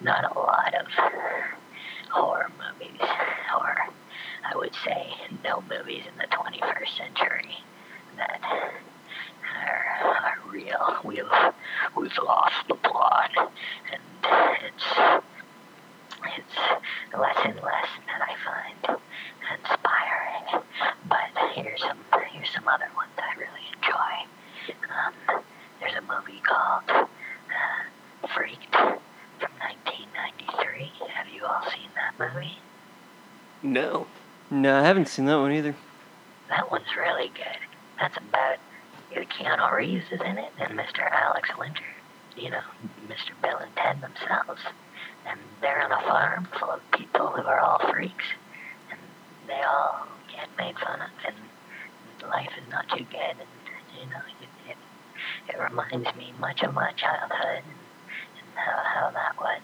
not 0.00 0.34
a 0.34 0.38
lot 0.38 0.74
of 0.74 0.86
horror 2.10 2.50
movies, 2.56 3.06
or 3.54 3.76
I 4.50 4.56
would 4.56 4.74
say 4.82 5.12
no 5.44 5.62
movies 5.68 6.04
in 6.10 6.16
the 6.16 6.26
21st 6.34 6.96
century 6.96 7.58
that 8.20 8.40
are, 9.56 10.04
are 10.04 10.38
real. 10.50 10.98
We've 11.04 11.24
we've 11.96 12.18
lost 12.24 12.68
the 12.68 12.74
plot, 12.74 13.30
and 13.36 14.02
it's 14.64 14.84
it's 16.36 16.56
less 17.18 17.38
and 17.44 17.56
less 17.56 17.88
that 18.06 18.20
I 18.20 18.34
find 18.44 19.00
inspiring. 19.58 20.64
But 21.08 21.50
here's 21.54 21.80
some 21.80 21.98
here's 22.30 22.50
some 22.50 22.68
other 22.68 22.88
ones 22.94 23.10
I 23.18 23.38
really 23.38 23.66
enjoy. 23.74 24.14
Um, 24.94 25.42
there's 25.80 25.94
a 25.94 26.02
movie 26.02 26.42
called 26.42 26.90
uh, 26.90 28.28
Freaked 28.34 28.74
from 28.74 29.52
1993. 29.58 30.92
Have 31.08 31.28
you 31.34 31.44
all 31.46 31.62
seen 31.70 31.88
that 31.94 32.14
movie? 32.18 32.58
No. 33.62 34.06
No, 34.50 34.78
I 34.78 34.82
haven't 34.82 35.08
seen 35.08 35.26
that 35.26 35.36
one 35.36 35.52
either. 35.52 35.74
That 36.48 36.70
one's 36.70 36.96
really 36.98 37.28
good. 37.28 37.69
That's 38.00 38.16
about 38.16 38.58
Keanu 39.12 39.72
Reeves 39.72 40.06
is 40.10 40.20
in 40.20 40.38
it 40.38 40.52
and 40.58 40.78
Mr. 40.78 41.10
Alex 41.10 41.50
Winter. 41.58 41.84
You 42.36 42.50
know, 42.50 42.62
Mr. 43.08 43.32
Bill 43.42 43.58
and 43.58 43.74
Ted 43.76 44.00
themselves. 44.00 44.62
And 45.26 45.38
they're 45.60 45.82
on 45.82 45.92
a 45.92 46.00
farm 46.06 46.48
full 46.58 46.70
of 46.70 46.80
people 46.92 47.28
who 47.28 47.42
are 47.42 47.60
all 47.60 47.78
freaks. 47.90 48.24
And 48.90 49.00
they 49.46 49.60
all 49.62 50.06
get 50.30 50.48
made 50.56 50.78
fun 50.78 51.00
of. 51.00 51.10
And 51.26 52.30
life 52.30 52.50
is 52.56 52.70
not 52.70 52.88
too 52.88 53.04
good. 53.10 53.36
And, 53.36 53.50
you 53.98 54.06
know, 54.10 54.22
it, 54.40 54.70
it, 54.70 54.76
it 55.54 55.60
reminds 55.60 56.16
me 56.16 56.32
much 56.38 56.62
of 56.62 56.72
my 56.72 56.92
childhood 56.92 57.62
and, 57.64 57.80
and 58.38 58.48
how, 58.54 58.82
how 58.84 59.10
that 59.10 59.36
was 59.38 59.60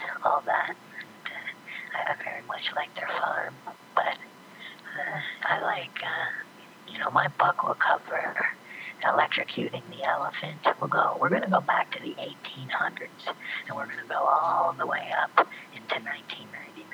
and 0.00 0.24
all 0.24 0.42
that. 0.46 0.76
And 0.98 2.08
uh, 2.08 2.12
I 2.12 2.22
very 2.22 2.42
much 2.46 2.70
like 2.76 2.94
their 2.94 3.08
farm. 3.08 3.54
But 3.94 4.16
uh, 4.94 5.20
I 5.44 5.60
like, 5.62 5.98
uh, 6.02 6.92
you 6.92 6.98
know, 6.98 7.10
my 7.10 7.28
book 7.28 7.64
will 7.64 7.74
cover 7.74 8.46
electrocuting 9.46 9.82
the 9.90 10.04
elephant. 10.06 10.58
We'll 10.80 10.88
go. 10.90 11.16
We're 11.20 11.28
going 11.28 11.42
to 11.42 11.50
go 11.50 11.60
back 11.60 11.92
to 11.96 12.02
the 12.02 12.14
1800s, 12.14 13.34
and 13.68 13.76
we're 13.76 13.86
going 13.86 13.98
to 14.02 14.08
go 14.08 14.16
all 14.18 14.74
the 14.78 14.86
way 14.86 15.10
up 15.20 15.46
into 15.74 15.94
1999. 15.94 16.86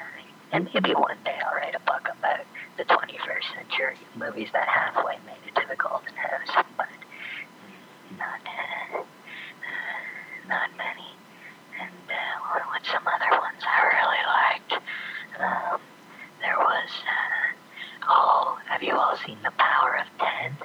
And 0.53 0.69
maybe 0.73 0.95
one 0.95 1.19
day 1.25 1.37
I'll 1.45 1.55
write 1.55 1.75
a 1.75 1.81
book 1.81 2.09
about 2.19 2.41
the 2.77 2.85
21st 2.85 3.55
century 3.55 3.97
movies 4.17 4.49
that 4.53 4.69
halfway 4.69 5.17
made 5.27 5.43
it 5.47 5.55
to 5.61 5.67
the 5.69 5.77
golden 5.77 6.15
house, 6.15 6.65
but 6.77 6.89
not, 8.19 8.41
uh, 8.47 8.99
uh, 8.99 10.49
not 10.49 10.71
many. 10.77 11.09
And 11.81 11.91
uh, 12.09 12.61
what's 12.71 12.89
some 12.91 13.07
other 13.07 13.39
ones 13.39 13.63
I 13.63 13.83
really 13.85 14.25
liked? 14.27 14.73
Um, 15.39 15.81
there 16.41 16.57
was. 16.59 16.89
Uh, 17.05 18.09
oh, 18.09 18.59
have 18.67 18.83
you 18.83 18.95
all 18.97 19.17
seen 19.27 19.37
The 19.45 19.53
Power 19.59 19.99
of 20.01 20.07
Ten? 20.19 20.57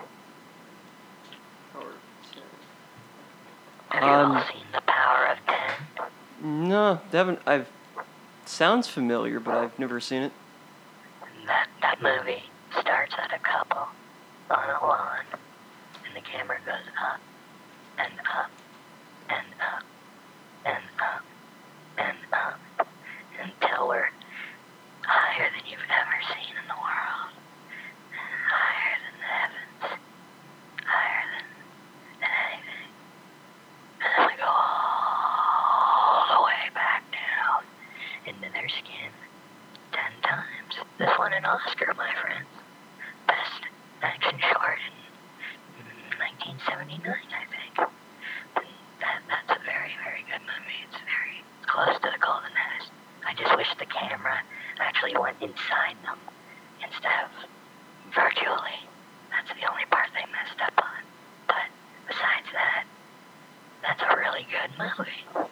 Have 3.89 4.01
you 4.01 4.09
all 4.09 4.37
Um, 4.37 4.43
seen 4.51 4.65
The 4.73 4.81
Power 4.81 5.25
of 5.27 5.37
Ten? 5.45 6.69
No, 6.69 6.99
they 7.11 7.17
haven't. 7.17 7.39
I've 7.45 7.67
sounds 8.63 8.87
familiar, 8.87 9.41
but 9.41 9.55
I've 9.55 9.77
never 9.77 9.99
seen 9.99 10.21
it. 10.21 10.31
That 11.47 11.67
that 11.81 12.01
movie 12.01 12.43
starts 12.79 13.13
at 13.17 13.33
a 13.33 13.39
couple 13.39 13.89
on 14.49 14.69
a 14.69 14.85
lawn, 14.85 15.25
and 16.05 16.15
the 16.15 16.21
camera 16.21 16.57
goes 16.65 16.87
up 17.03 17.19
and 17.97 18.13
up 18.33 18.49
and 19.27 19.45
up 19.59 19.83
and 20.63 20.83
up 21.01 21.23
and 21.97 22.17
up 22.31 22.87
until 23.43 23.89
we're 23.89 24.07
higher 25.01 25.49
than 25.51 25.69
you've 25.69 25.79
ever 25.91 26.17
seen 26.31 26.55
in 26.55 26.67
the 26.69 26.79
world, 26.79 27.35
higher 28.47 28.95
than 29.03 29.15
the 29.19 29.27
heavens, 29.27 29.99
higher 30.85 31.25
than, 31.35 31.45
than 32.21 32.31
anything. 32.47 32.91
And 33.99 34.11
then 34.15 34.27
we 34.31 34.35
go 34.39 34.47
all 34.47 36.25
the 36.31 36.41
way 36.45 36.71
back 36.73 37.03
down 37.11 37.63
into 38.25 38.47
their 38.53 38.69
skin 38.69 39.11
ten 39.91 40.11
times. 40.23 40.73
This 40.97 41.09
won 41.19 41.33
an 41.33 41.43
Oscar, 41.45 41.93
my 41.97 42.09
friends. 42.21 42.47
Best 43.27 43.63
action 44.01 44.39
short 44.39 44.79
in 45.75 45.85
1979, 46.55 47.03
I 47.03 47.45
think. 47.51 47.75
And 48.55 48.65
that, 49.03 49.19
that's 49.27 49.59
a 49.59 49.61
very, 49.67 49.91
very 50.07 50.23
good 50.31 50.39
movie. 50.47 50.79
It's 50.87 50.99
very 51.03 51.43
close 51.67 51.99
to 51.99 52.09
the 52.15 52.21
Golden 52.23 52.55
House. 52.55 52.87
I 53.27 53.33
just 53.35 53.51
wish 53.57 53.67
the 53.79 53.85
camera 53.91 54.39
actually 54.79 55.15
inside 55.83 55.97
them 56.03 56.17
instead 56.83 57.11
of 57.25 58.13
virtually. 58.13 58.79
That's 59.31 59.49
the 59.59 59.69
only 59.69 59.85
part 59.89 60.07
they 60.13 60.25
messed 60.31 60.61
up 60.61 60.73
on. 60.77 61.03
But 61.47 61.67
besides 62.07 62.47
that, 62.53 62.85
that's 63.81 64.01
a 64.01 64.17
really 64.17 64.45
good 64.49 64.71
movie. 64.77 65.47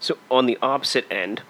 So 0.00 0.18
on 0.30 0.46
the 0.46 0.58
opposite 0.62 1.06
end, 1.10 1.42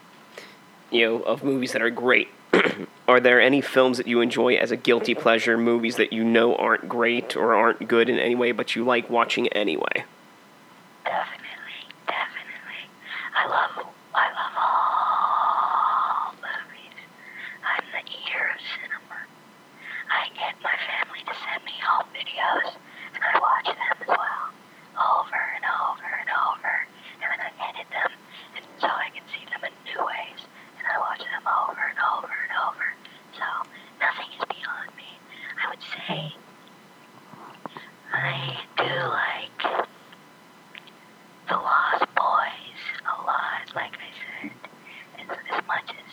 you 0.90 1.06
know, 1.06 1.22
of 1.22 1.42
movies 1.44 1.72
that 1.72 1.82
are 1.82 1.90
great, 1.90 2.28
are 3.08 3.20
there 3.20 3.40
any 3.40 3.60
films 3.60 3.98
that 3.98 4.06
you 4.06 4.20
enjoy 4.20 4.54
as 4.56 4.70
a 4.70 4.76
guilty 4.76 5.14
pleasure, 5.14 5.58
movies 5.58 5.96
that 5.96 6.12
you 6.12 6.24
know 6.24 6.54
aren't 6.56 6.88
great 6.88 7.36
or 7.36 7.54
aren't 7.54 7.86
good 7.88 8.08
in 8.08 8.18
any 8.18 8.34
way, 8.34 8.52
but 8.52 8.74
you 8.74 8.84
like 8.84 9.10
watching 9.10 9.48
anyway? 9.48 10.04
Definitely, 11.04 11.84
definitely. 12.06 12.82
I 13.34 13.46
love, 13.48 13.86
I 14.14 14.26
love 14.30 14.54
all 14.56 16.32
movies. 16.40 16.96
I'm 17.66 17.84
the 17.92 18.02
eater 18.08 18.46
of 18.54 18.60
cinema. 18.78 19.18
I 20.08 20.30
get 20.34 20.54
my 20.62 20.74
family 20.86 21.20
to 21.26 21.34
send 21.34 21.64
me 21.66 21.74
home 21.82 22.06
videos, 22.14 22.72
and 23.14 23.22
I 23.22 23.38
watch 23.38 23.66
them 23.66 23.96
as 24.00 24.08
well, 24.08 24.44
over 24.96 25.36
and 25.58 25.64
over 25.66 26.08
and 26.24 26.30
over, 26.30 26.72
and 27.20 27.28
then 27.28 27.40
I 27.42 27.50
edit 27.70 27.90
them, 27.90 28.10
and 28.56 28.64
so 28.80 28.86
I 28.88 29.10
can 29.14 29.22
see 29.34 29.44
them 29.50 29.62
in 29.62 29.74
new 29.86 30.00
ways, 30.02 30.40
and 30.78 30.86
I 30.90 30.98
watch 30.98 31.20
them 31.22 31.44
over 31.46 31.78
and 31.86 31.98
over 32.02 32.32
and 32.34 32.52
over. 32.66 32.86
So 33.36 33.46
nothing 34.00 34.30
is 34.34 34.44
beyond 34.48 34.90
me. 34.96 35.10
I 35.60 35.64
would 35.70 35.84
say 35.84 36.34
I 38.12 38.58
do 38.76 38.92
like 39.12 39.86
the 41.48 41.56
Lost 41.56 42.06
Boys 42.14 42.82
a 43.04 43.16
lot, 43.26 43.66
like 43.74 43.92
I 43.98 44.10
said. 44.18 44.50
And 45.18 45.30
as 45.30 45.66
much 45.66 45.90
as 45.90 46.12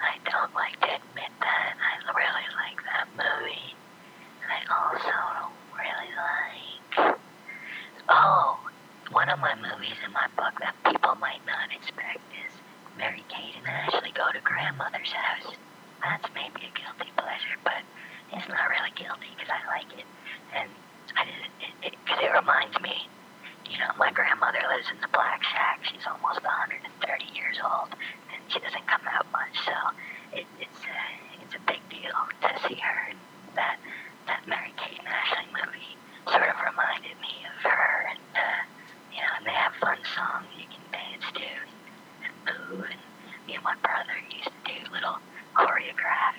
I 0.00 0.16
don't 0.30 0.54
like 0.54 0.78
to 0.80 0.86
admit 0.96 1.32
that, 1.40 1.74
I 1.76 1.92
really 2.14 2.48
like 2.56 2.78
that 2.84 3.06
movie. 3.16 3.74
And 4.42 4.50
I 4.50 4.60
also 4.70 5.50
really 5.74 6.12
like. 6.16 7.18
Oh, 8.08 8.58
one 9.10 9.28
of 9.28 9.38
my 9.40 9.54
movies 9.54 9.98
in 10.04 10.12
my 10.12 10.26
book 10.36 10.54
that 10.60 10.74
people 10.90 11.14
might 11.16 11.44
not 11.46 11.70
expect 11.74 12.22
is 12.46 12.52
Mary 12.96 13.24
Kate 13.28 13.54
and 13.58 13.66
Ashley 13.66 14.12
Go 14.14 14.30
to 14.32 14.40
Grandmother's 14.40 15.10
House. 15.12 15.54
That's 16.02 16.26
maybe 16.34 16.66
a 16.66 16.72
guilty 16.74 17.10
pleasure, 17.16 17.58
but 17.64 17.82
it's 18.32 18.48
not 18.48 18.68
really 18.70 18.92
guilty 18.94 19.30
because 19.34 19.50
I 19.50 19.62
like 19.74 19.90
it. 19.98 20.06
And 20.54 20.70
I 21.16 21.24
did 21.24 21.34
it 21.34 21.50
because 21.58 21.92
it, 21.92 21.94
'cause 22.06 22.18
it 22.22 22.32
reminds 22.32 22.78
me 22.80 23.08
you 23.70 23.78
know, 23.78 23.90
my 23.98 24.10
grandmother 24.12 24.62
lives 24.70 24.86
in 24.90 25.00
the 25.00 25.08
Black 25.08 25.42
Shack. 25.42 25.80
She's 25.82 26.06
almost 26.06 26.42
130 26.42 27.24
years 27.34 27.58
old, 27.62 27.90
and 28.32 28.40
she 28.48 28.60
doesn't 28.60 28.86
come 28.86 29.02
out 29.10 29.26
much. 29.32 29.54
So 29.64 29.74
it, 30.32 30.46
it's 30.60 30.80
a, 30.86 30.98
it's 31.42 31.54
a 31.54 31.62
big 31.66 31.82
deal 31.90 32.14
to 32.42 32.50
see 32.68 32.76
her. 32.78 33.10
And 33.10 33.18
that 33.54 33.78
that 34.26 34.46
Mary 34.46 34.72
Kate 34.76 34.98
and 34.98 35.08
Ashley 35.08 35.46
movie 35.50 35.96
sort 36.30 36.46
of 36.48 36.56
reminded 36.62 37.18
me 37.20 37.34
of 37.50 37.58
her. 37.70 38.06
And 38.10 38.20
uh, 38.38 38.62
you 39.12 39.20
know, 39.22 39.32
and 39.38 39.46
they 39.46 39.56
have 39.56 39.74
fun 39.82 39.98
songs 40.14 40.46
you 40.56 40.66
can 40.70 40.84
dance 40.94 41.26
to 41.34 41.50
and 42.22 42.32
move. 42.46 42.86
And 42.86 43.00
me 43.46 43.54
and 43.54 43.64
my 43.64 43.74
brother 43.82 44.14
used 44.30 44.46
to 44.46 44.60
do 44.62 44.78
little 44.92 45.18
choreographed. 45.54 46.38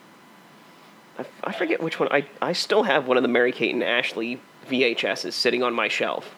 I, 1.19 1.25
I 1.43 1.51
forget 1.51 1.81
which 1.99 2.09
one. 2.11 2.21
I, 2.21 2.27
I 2.41 2.53
still 2.53 2.83
have 2.83 3.07
one 3.07 3.17
of 3.17 3.23
the 3.23 3.29
Mary 3.29 3.51
Kate 3.51 3.73
and 3.73 3.83
Ashley 3.83 4.39
VHSs 4.67 5.33
sitting 5.33 5.63
on 5.63 5.73
my 5.73 5.87
shelf. 5.87 6.35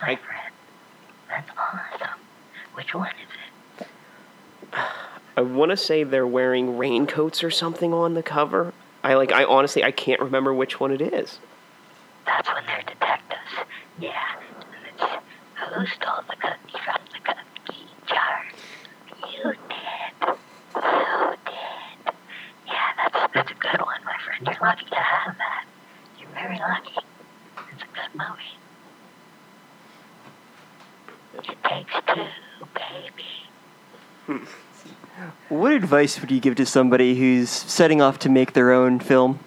My 0.00 0.12
I- 0.12 0.16
friend. 0.16 0.52
That's 1.28 1.50
awesome. 1.58 2.18
Which 2.74 2.94
one 2.94 3.08
is 3.08 3.82
it? 3.82 3.86
I 5.36 5.40
want 5.40 5.70
to 5.70 5.76
say 5.76 6.04
they're 6.04 6.26
wearing 6.26 6.78
raincoats 6.78 7.42
or 7.42 7.50
something 7.50 7.92
on 7.92 8.14
the 8.14 8.22
cover. 8.22 8.72
I 9.02 9.14
like. 9.14 9.32
I 9.32 9.44
honestly, 9.44 9.82
I 9.82 9.90
can't 9.90 10.20
remember 10.20 10.54
which 10.54 10.78
one 10.78 10.92
it 10.92 11.00
is. 11.02 11.38
That's 12.24 12.48
when 12.48 12.64
they're 12.66 12.82
detectives. 12.82 13.68
Yeah. 13.98 14.12
And 14.60 14.86
it's 14.86 15.02
who 15.74 15.86
stole 15.86 16.22
the 16.28 16.36
cookie 16.36 16.78
from 16.84 17.00
the 17.12 17.18
cookie 17.18 17.86
jar? 18.06 18.44
You 19.32 19.54
did. 19.68 20.28
You 20.76 21.36
did. 21.46 22.14
Yeah, 22.66 22.90
that's 22.96 23.34
that's 23.34 23.50
a 23.50 23.54
good 23.54 23.80
one, 23.80 24.04
my 24.04 24.16
friend. 24.24 24.46
You're 24.46 24.56
lucky 24.68 24.86
to 24.86 24.94
have 24.94 25.36
that. 25.36 25.64
You're 26.18 26.28
very 26.30 26.58
lucky. 26.58 26.94
It's 27.72 27.82
a 27.82 27.86
good 27.86 28.12
movie. 28.14 28.54
It 31.36 31.58
takes 31.64 31.92
two, 32.06 32.26
baby. 34.28 34.40
What 35.48 35.72
advice 35.94 36.20
would 36.20 36.28
you 36.28 36.40
give 36.40 36.56
to 36.56 36.66
somebody 36.66 37.14
who's 37.14 37.48
setting 37.48 38.02
off 38.02 38.18
to 38.18 38.28
make 38.28 38.52
their 38.52 38.72
own 38.72 38.98
film? 38.98 39.38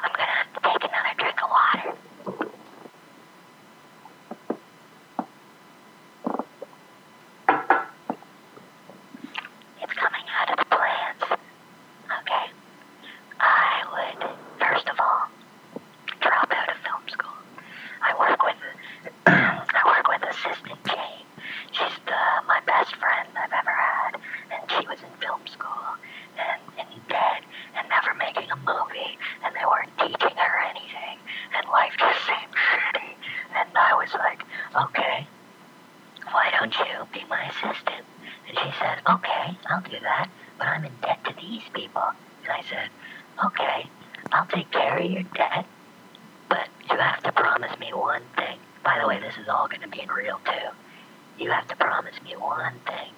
I'm 0.00 0.12
gonna 0.12 0.22
have 0.22 0.46
to 0.54 0.60
take 0.62 0.84
another 0.84 1.14
drink 1.18 1.38
of 1.42 1.50
water. 1.50 1.96
It's 9.82 9.92
coming 9.94 10.26
out 10.38 10.50
of 10.52 10.58
the 10.58 10.64
plants. 10.66 11.24
Okay. 12.20 12.46
I 13.40 13.82
would, 13.90 14.30
first 14.60 14.88
of 14.88 15.00
all, 15.00 15.26
drop 16.20 16.52
out 16.52 16.68
of 16.70 16.76
film 16.76 17.08
school. 17.08 17.42
I 18.02 18.14
work 18.16 18.40
with 18.44 18.54
I 19.26 19.82
work 19.84 20.06
with 20.06 20.22
assistant 20.30 20.78
Jane. 20.86 21.26
She's 21.72 21.98
the, 22.04 22.20
my 22.46 22.60
best 22.66 22.94
friend 22.96 23.28
I've 23.34 23.50
ever 23.50 23.70
had, 23.70 24.20
and 24.52 24.70
she 24.70 24.86
was 24.86 24.98
in 25.00 25.08
film 25.24 25.40
school 25.46 25.96
and, 26.36 26.60
and 26.78 26.88
dead 27.08 27.40
and 27.74 27.88
never 27.88 28.12
making 28.14 28.50
a 28.50 28.56
movie, 28.56 29.16
and 29.42 29.54
they 29.56 29.64
weren't 29.64 29.90
teaching 29.98 30.36
her 30.36 30.54
anything, 30.68 31.16
and 31.56 31.66
life 31.72 31.94
just 31.98 32.20
seemed 32.26 32.52
shitty. 32.52 33.16
And 33.56 33.68
I 33.74 33.94
was 33.96 34.12
like, 34.12 34.44
okay, 34.84 35.26
why 36.30 36.52
don't 36.58 36.76
you 36.78 37.08
be 37.12 37.24
my 37.30 37.44
assistant? 37.48 38.04
And 38.48 38.58
she 38.58 38.70
said, 38.78 39.00
okay, 39.08 39.56
I'll 39.70 39.80
do 39.80 39.98
that, 40.02 40.28
but 40.58 40.68
I'm 40.68 40.84
in 40.84 40.92
debt 41.00 41.24
to 41.24 41.34
these 41.40 41.64
people. 41.72 42.04
And 42.44 42.52
I 42.52 42.62
said, 42.68 42.90
okay, 43.46 43.88
I'll 44.30 44.46
take 44.46 44.70
care 44.70 44.98
of 44.98 45.10
your 45.10 45.24
debt, 45.34 45.64
but 46.50 46.68
you 46.90 46.98
have 46.98 47.22
to 47.22 47.32
promise 47.32 47.78
me 47.78 47.94
one 47.94 48.22
thing. 48.36 48.58
By 48.84 48.98
the 49.00 49.08
way, 49.08 49.20
this 49.20 49.38
is 49.40 49.48
all 49.48 49.68
going 49.68 49.80
to 49.80 49.88
be 49.88 50.02
in 50.02 50.10
real 50.10 50.38
too. 50.44 50.68
You 51.38 51.50
have 51.50 51.66
to 51.68 51.76
promise 51.76 52.14
me 52.22 52.36
one 52.36 52.74
thing. 52.86 53.10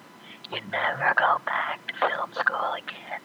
You 0.51 0.61
never 0.71 1.13
go 1.17 1.41
back 1.45 1.85
to 1.87 1.93
film 2.07 2.33
school 2.33 2.73
again. 2.73 3.19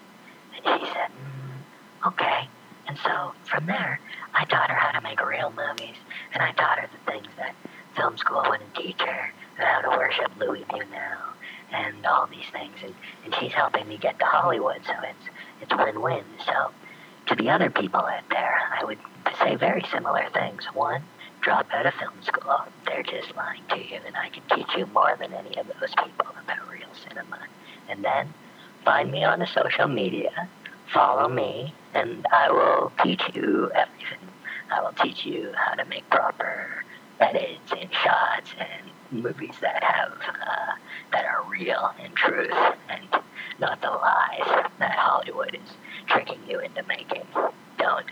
And 0.57 0.65
she 0.65 0.87
said, 0.87 1.09
mm, 1.09 2.09
okay. 2.09 2.49
And 2.89 2.99
so 2.99 3.33
from 3.45 3.67
there, 3.67 4.01
I 4.35 4.45
taught 4.47 4.69
her 4.69 4.77
how 4.77 4.91
to 4.91 5.01
make 5.01 5.25
real 5.25 5.53
movies, 5.57 5.97
and 6.35 6.43
I 6.43 6.51
taught 6.53 6.81
her 6.81 6.89
the 6.89 7.13
things 7.13 7.29
that 7.37 7.55
film 7.95 8.17
school 8.19 8.43
wouldn't 8.49 8.75
teach 8.75 9.01
her, 9.01 9.33
and 9.59 9.67
how 9.67 9.81
to 9.83 9.91
worship 9.97 10.33
Louis 10.39 10.65
Buñuel, 10.65 11.23
and 11.73 12.05
all 12.05 12.27
these 12.27 12.49
things. 12.51 12.75
And, 12.83 12.95
and 13.25 13.35
she's 13.37 13.53
helping 13.53 13.87
me 13.87 13.97
get 13.97 14.19
to 14.19 14.25
Hollywood, 14.25 14.83
so 14.85 14.95
it's 15.05 15.29
it's 15.63 15.73
win-win. 15.77 16.25
So 16.45 16.73
to 17.29 17.35
the 17.37 17.50
other 17.61 17.71
people 17.71 18.01
out 18.01 18.23
there, 18.31 18.59
I 18.73 18.85
would 18.85 18.99
say 19.39 19.55
very 19.55 19.85
similar 19.93 20.27
things. 20.33 20.65
One, 20.73 21.03
drop 21.43 21.67
out 21.75 21.85
of 21.85 21.93
film 21.95 22.15
school. 22.23 22.57
They're 22.87 23.03
just 23.03 23.37
lying 23.37 23.61
to 23.69 23.77
you, 23.77 24.01
and 24.07 24.17
I 24.17 24.31
can 24.31 24.43
teach 24.57 24.75
you 24.79 24.87
more 24.87 25.15
than 25.21 25.35
any 25.35 25.55
of 25.59 25.67
those 25.79 25.91
people 25.91 26.27
about 26.43 26.71
real 26.73 26.89
cinema. 27.07 27.39
And 27.91 28.03
then 28.03 28.33
find 28.83 29.13
me 29.13 29.25
on 29.25 29.41
the 29.41 29.47
social 29.47 29.89
media, 29.89 30.49
follow 30.91 31.29
me, 31.29 31.75
and 31.93 32.27
I 32.33 32.51
will 32.51 32.93
teach 33.03 33.23
you 33.35 33.71
everything. 33.75 34.29
I 34.71 34.81
will 34.81 34.95
teach 35.03 35.27
you 35.27 35.53
how 35.55 35.75
to 35.75 35.85
make 35.85 36.09
proper 36.09 36.85
edits 37.21 37.73
and 37.79 37.91
shots 37.93 38.53
and 38.59 39.23
movies 39.23 39.55
that 39.61 39.83
have 39.83 40.13
uh, 40.13 40.73
that 41.13 41.25
are 41.25 41.45
real 41.51 41.93
and 42.03 42.15
truth 42.15 42.51
and 42.89 43.07
not 43.59 43.81
the 43.83 43.91
lies 43.91 44.69
that 44.79 44.93
Hollywood 44.93 45.55
is 45.55 45.71
tricking 46.07 46.41
you 46.49 46.61
into 46.61 46.83
making. 46.85 47.23
Don't 47.79 48.07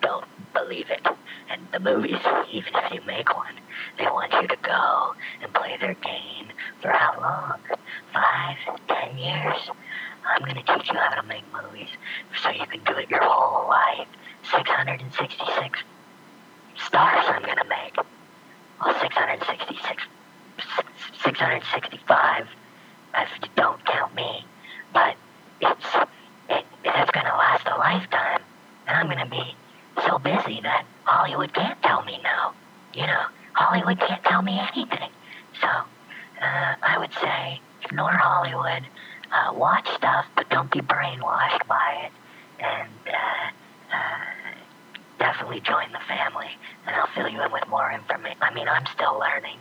don't 0.00 0.24
believe 0.54 0.90
it. 0.90 1.06
And 1.50 1.62
the 1.72 1.80
movies, 1.80 2.20
even 2.52 2.72
if 2.74 2.92
you 2.92 3.00
make 3.06 3.34
one, 3.34 3.54
they 3.98 4.04
want 4.04 4.32
you 4.32 4.48
to 4.48 4.56
go 4.62 5.14
and 5.42 5.52
play 5.52 5.76
their 5.80 5.94
game 5.94 6.48
for 6.80 6.90
how 6.90 7.20
long? 7.20 7.60
Five, 8.12 8.56
ten 8.88 9.18
years? 9.18 9.70
I'm 10.26 10.44
gonna 10.44 10.62
teach 10.62 10.90
you 10.90 10.98
how 10.98 11.20
to 11.20 11.26
make 11.26 11.44
movies 11.52 11.88
so 12.42 12.50
you 12.50 12.66
can 12.66 12.80
do 12.84 12.98
it 12.98 13.10
your 13.10 13.22
whole 13.22 13.68
life. 13.68 14.08
666 15.58 15.82
stars 16.86 17.24
I'm 17.28 17.42
gonna 17.42 17.68
make. 17.68 17.96
Well, 17.96 18.94
666, 19.00 20.02
665 21.24 22.48
if 23.14 23.54
don't 23.56 23.84
count 23.84 24.14
me. 24.14 24.44
But 24.92 25.16
it's, 25.60 25.86
it, 26.48 26.64
it's 26.84 27.10
gonna 27.10 27.36
last 27.36 27.66
a 27.66 27.76
lifetime. 27.76 28.40
And 28.86 28.96
I'm 28.96 29.08
gonna 29.08 29.28
be 29.28 29.54
so 30.06 30.18
busy 30.18 30.60
that 30.62 30.84
Hollywood 31.04 31.52
can't 31.52 31.80
tell 31.82 32.04
me 32.04 32.20
no. 32.22 32.52
You 32.94 33.06
know, 33.06 33.24
Hollywood 33.52 33.98
can't 33.98 34.22
tell 34.24 34.42
me 34.42 34.60
anything. 34.60 35.10
So, 35.60 35.68
uh, 35.68 36.74
I 36.82 36.96
would 36.98 37.12
say 37.14 37.60
ignore 37.84 38.12
Hollywood, 38.12 38.86
uh, 39.32 39.52
watch 39.54 39.88
stuff, 39.96 40.26
but 40.36 40.48
don't 40.50 40.70
be 40.70 40.80
brainwashed 40.80 41.66
by 41.66 42.06
it, 42.06 42.12
and 42.64 42.90
uh, 43.08 43.96
uh, 43.96 44.37
definitely 45.18 45.60
join 45.60 45.92
the 45.92 46.00
family, 46.06 46.50
and 46.86 46.96
I'll 46.96 47.06
fill 47.08 47.28
you 47.28 47.42
in 47.42 47.52
with 47.52 47.66
more 47.68 47.90
information. 47.92 48.38
I 48.40 48.52
mean, 48.54 48.68
I'm 48.68 48.86
still 48.94 49.18
learning. 49.18 49.58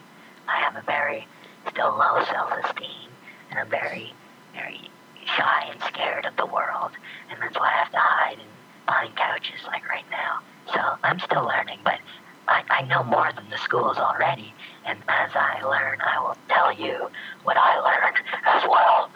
I 0.47 0.58
have 0.58 0.76
a 0.76 0.82
very 0.82 1.28
still 1.70 1.89
low 1.89 2.24
self-esteem, 2.32 3.10
and 3.49 3.60
I'm 3.60 3.70
very, 3.70 4.14
very 4.53 4.89
shy 5.26 5.68
and 5.70 5.82
scared 5.84 6.26
of 6.26 6.36
the 6.38 6.45
world, 6.45 6.91
and 7.30 7.41
that's 7.41 7.58
why 7.58 7.68
I 7.68 7.78
have 7.78 7.91
to 7.91 7.97
hide 7.99 8.38
and 8.39 8.49
behind 8.86 9.16
couches 9.16 9.62
like 9.68 9.88
right 9.89 10.05
now. 10.10 10.39
So 10.74 10.80
I'm 11.03 11.20
still 11.20 11.43
learning, 11.43 11.80
but 11.84 11.99
I, 12.47 12.64
I 12.70 12.82
know 12.84 13.03
more 13.03 13.30
than 13.36 13.49
the 13.49 13.58
schools 13.58 13.97
already, 13.97 14.53
and 14.86 14.99
as 15.10 15.32
I 15.34 15.62
learn, 15.64 15.99
I 16.01 16.20
will 16.22 16.38
tell 16.47 16.72
you 16.72 17.10
what 17.43 17.58
I 17.58 17.80
learned 17.80 18.18
as 18.45 18.64
well, 18.70 19.10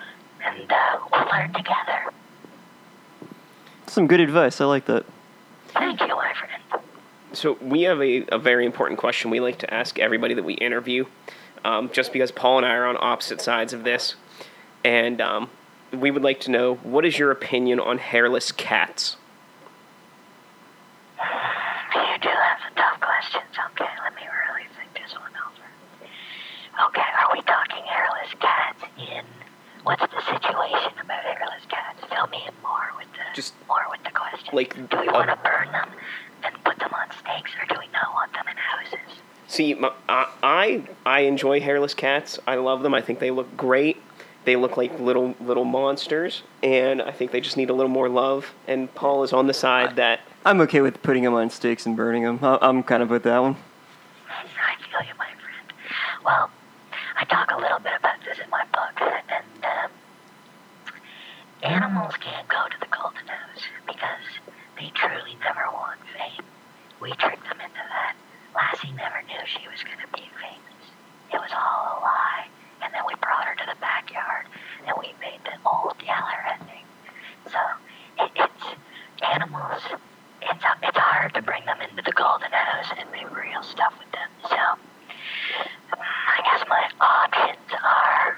and 0.44 0.72
uh, 0.72 1.00
we'll 1.12 1.26
learn 1.28 1.54
together. 1.54 2.12
Some 3.88 4.08
good 4.08 4.20
advice. 4.20 4.60
I 4.60 4.66
like 4.66 4.86
that. 4.86 5.06
Thank 5.74 6.02
you, 6.02 6.08
my 6.08 6.34
friend. 6.34 6.84
So 7.34 7.58
we 7.62 7.84
have 7.84 8.02
a, 8.02 8.26
a 8.32 8.38
very 8.38 8.66
important 8.66 9.00
question 9.00 9.32
we 9.32 9.40
like 9.40 9.58
to 9.60 9.74
ask 9.74 9.98
everybody 10.00 10.34
that 10.34 10.44
we 10.44 10.56
interview, 10.56 11.06
um, 11.64 11.90
just 11.94 12.12
because 12.12 12.32
Paul 12.32 12.58
and 12.58 12.66
I 12.66 12.72
are 12.76 12.86
on 12.86 12.98
opposite 13.00 13.40
sides 13.40 13.72
of 13.72 13.84
this, 13.84 14.16
and 14.84 15.22
um, 15.22 15.50
we 15.94 16.12
would 16.12 16.24
like 16.24 16.42
to 16.42 16.52
know 16.52 16.76
what 16.76 17.06
is 17.06 17.18
your 17.18 17.32
opinion 17.32 17.80
on 17.80 18.00
hairless 18.00 18.52
cats? 18.52 19.16
You 21.18 22.18
do 22.22 22.30
have 22.30 22.60
some 22.66 22.76
tough 22.76 23.00
questions. 23.00 23.44
Okay, 23.72 23.90
let 24.04 24.16
me 24.16 24.22
really 24.24 24.68
think 24.76 24.94
this 24.94 25.14
one 25.14 25.32
over. 25.32 26.88
Okay, 26.90 27.02
are 27.02 27.30
we 27.32 27.42
talking 27.44 27.84
hairless 27.86 28.34
cats 28.40 28.84
in 28.98 29.24
what's 29.84 30.02
the 30.02 30.22
situation 30.22 30.92
about 31.02 31.24
hairless 31.24 31.66
cats? 31.70 32.00
Fill 32.10 32.28
me 32.28 32.40
in 32.48 32.54
more 32.62 32.90
with 32.98 33.08
the 33.14 33.36
Just 33.36 33.54
more 33.68 33.84
with 33.90 34.04
the 34.04 34.12
question. 34.12 34.50
like 34.54 34.74
do 34.90 34.98
we 35.00 35.08
uh, 35.08 35.14
want 35.14 35.30
to 35.30 35.38
burn 35.44 35.72
them 35.72 35.90
and 36.44 36.64
put 36.64 36.78
them 36.80 36.92
on 36.94 37.08
stakes, 37.20 37.52
or 37.62 37.66
do 37.74 37.80
we 37.80 37.88
not 37.94 38.14
want 38.14 38.32
them 38.34 38.46
in 38.50 38.58
houses? 38.58 39.22
See, 39.48 39.74
my, 39.74 39.92
I, 40.08 40.28
I 40.44 40.84
I 41.06 41.20
enjoy 41.22 41.60
hairless 41.62 41.94
cats. 41.94 42.40
I 42.48 42.56
love 42.56 42.84
them. 42.84 42.94
I 42.94 43.02
think 43.02 43.20
they 43.20 43.32
look 43.32 43.56
great. 43.58 44.02
They 44.44 44.56
look 44.56 44.76
like 44.78 45.00
little 45.00 45.36
little 45.40 45.66
monsters, 45.66 46.44
and 46.64 47.02
I 47.02 47.12
think 47.12 47.32
they 47.32 47.42
just 47.42 47.58
need 47.58 47.70
a 47.70 47.74
little 47.74 47.92
more 47.92 48.10
love. 48.10 48.54
And 48.68 48.94
Paul 48.96 49.24
is 49.24 49.34
on 49.34 49.48
the 49.48 49.54
side 49.54 49.96
that 49.98 50.22
I'm 50.46 50.62
okay 50.62 50.82
with 50.82 51.02
putting 51.04 51.24
them 51.24 51.34
on 51.36 51.50
stakes 51.50 51.86
and 51.86 51.96
burning 51.96 52.24
them. 52.24 52.40
I- 52.42 52.58
I'm 52.62 52.82
kind 52.84 53.04
of 53.04 53.10
with 53.10 53.24
that 53.24 53.40
one. 53.40 53.58
I 54.30 54.76
feel 54.90 55.08
you, 55.08 55.14
my 55.20 55.26
friend. 55.26 55.74
Well, 56.26 56.50
I 57.18 57.26
talk 57.26 57.52
a 57.52 57.58
little 57.60 57.80
bit 57.80 57.92
about 58.00 58.16
this 58.26 58.40
in 58.44 58.50
my 58.50 58.64
book, 58.74 59.00
and 59.30 59.66
um, 59.66 59.92
animals 61.64 62.14
can't 62.20 62.48
go 62.48 62.66
to 62.70 62.80
the 62.80 62.88
golden 62.90 63.28
house 63.28 63.64
because 63.86 64.26
they 64.80 64.90
truly 64.96 65.38
never 65.44 65.66
want 65.74 66.00
fame. 66.14 66.46
We 67.00 67.12
tricked 67.14 67.44
them 67.46 67.62
into 67.62 67.84
that. 67.90 68.16
Lassie 68.56 68.92
never 68.98 69.22
knew 69.28 69.42
she 69.46 69.68
was 69.70 69.82
going 69.84 70.00
to 70.02 70.12
be 70.14 70.26
famous. 70.42 70.84
It 71.34 71.40
was 71.40 71.52
all 71.54 71.98
a 71.98 72.02
lie, 72.02 72.48
and 72.84 72.94
then 72.94 73.02
we 73.08 73.16
brought 73.22 73.46
her 73.46 73.56
to 73.56 73.68
the 73.70 73.80
backyard, 73.80 74.46
and 74.86 74.96
we 75.00 75.14
made 75.22 75.40
the 75.46 75.56
old 75.66 75.96
Yeller 76.04 76.42
ending. 76.50 76.86
So 77.48 77.60
it, 78.20 78.32
it's 78.36 78.66
animals. 79.24 79.82
It's 80.42 80.64
it's 80.84 80.98
hard 80.98 81.34
to 81.36 81.42
bring 81.42 81.66
them 81.66 81.78
into 81.82 82.02
the 82.04 82.12
golden 82.12 82.52
house 82.52 82.90
and 82.98 83.10
make 83.12 83.30
real 83.30 83.64
stuff 83.64 83.94
with 84.00 84.12
them. 84.12 84.30
So 84.50 84.58
I 85.94 86.38
guess 86.44 86.66
my 86.68 86.90
options 87.00 87.70
are: 87.84 88.38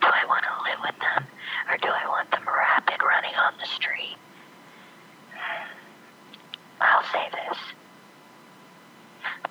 do 0.00 0.06
I 0.06 0.24
want 0.28 0.44
to 0.44 0.54
live 0.68 0.80
with 0.84 0.98
them, 1.00 1.26
or 1.72 1.78
do 1.78 1.88
I 1.88 2.06
want 2.06 2.30
them 2.30 2.44
rapid 2.44 3.00
running 3.00 3.32
on 3.32 3.54
the 3.58 3.64
street? 3.64 4.20
I'll 6.82 7.02
say 7.08 7.24
this. 7.32 7.56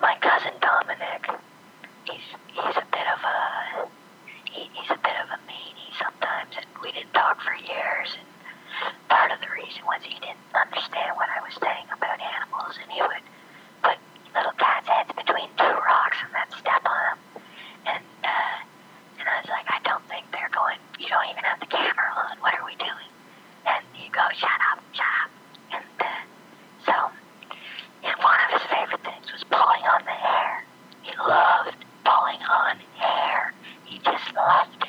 My 0.00 0.14
cousin 0.22 0.54
Dominic, 0.62 1.26
he's, 2.04 2.22
he's 2.46 2.76
a 2.78 2.86
bit 2.94 3.06
of 3.10 3.18
a, 3.26 3.88
he, 4.54 4.70
he's 4.70 4.90
a 4.94 5.02
bit 5.02 5.18
of 5.18 5.34
a 5.34 5.38
meanie 5.50 5.90
sometimes, 5.98 6.54
and 6.54 6.66
we 6.80 6.92
didn't 6.92 7.12
talk 7.12 7.42
for 7.42 7.58
years, 7.58 8.14
and 8.14 8.94
part 9.10 9.32
of 9.32 9.40
the 9.40 9.50
reason 9.50 9.82
was 9.82 9.98
he 10.06 10.14
didn't 10.22 10.46
understand 10.54 11.18
what 11.18 11.26
I 11.26 11.42
was 11.42 11.58
saying 11.58 11.90
about 11.90 12.22
animals, 12.22 12.78
and 12.78 12.86
he 12.86 13.02
would 13.02 13.26
put 13.82 13.98
little 14.30 14.54
cats' 14.62 14.86
heads 14.86 15.10
between 15.10 15.50
two 15.58 15.74
rocks 15.74 16.22
and 16.22 16.30
then 16.38 16.46
step 16.54 16.86
on 16.86 17.02
them, 17.02 17.18
and, 17.98 18.04
uh, 18.22 18.61
don't 21.12 21.28
even 21.28 21.44
have 21.44 21.60
the 21.60 21.66
camera 21.66 22.08
on. 22.16 22.40
What 22.40 22.54
are 22.56 22.64
we 22.64 22.74
doing? 22.76 23.10
And 23.68 23.84
you 23.94 24.08
go, 24.10 24.24
shut 24.32 24.60
up, 24.72 24.80
shut 24.96 25.04
up. 25.20 25.30
And 25.76 25.84
then, 26.00 26.24
so, 26.88 26.96
and 28.02 28.16
one 28.24 28.40
of 28.48 28.56
his 28.56 28.64
favorite 28.72 29.04
things 29.04 29.28
was 29.30 29.44
pulling 29.44 29.84
on 29.84 30.00
the 30.08 30.16
hair. 30.16 30.64
He 31.02 31.12
loved 31.20 31.76
pulling 32.04 32.40
on 32.48 32.80
hair. 32.96 33.52
He 33.84 33.98
just 33.98 34.32
loved 34.32 34.81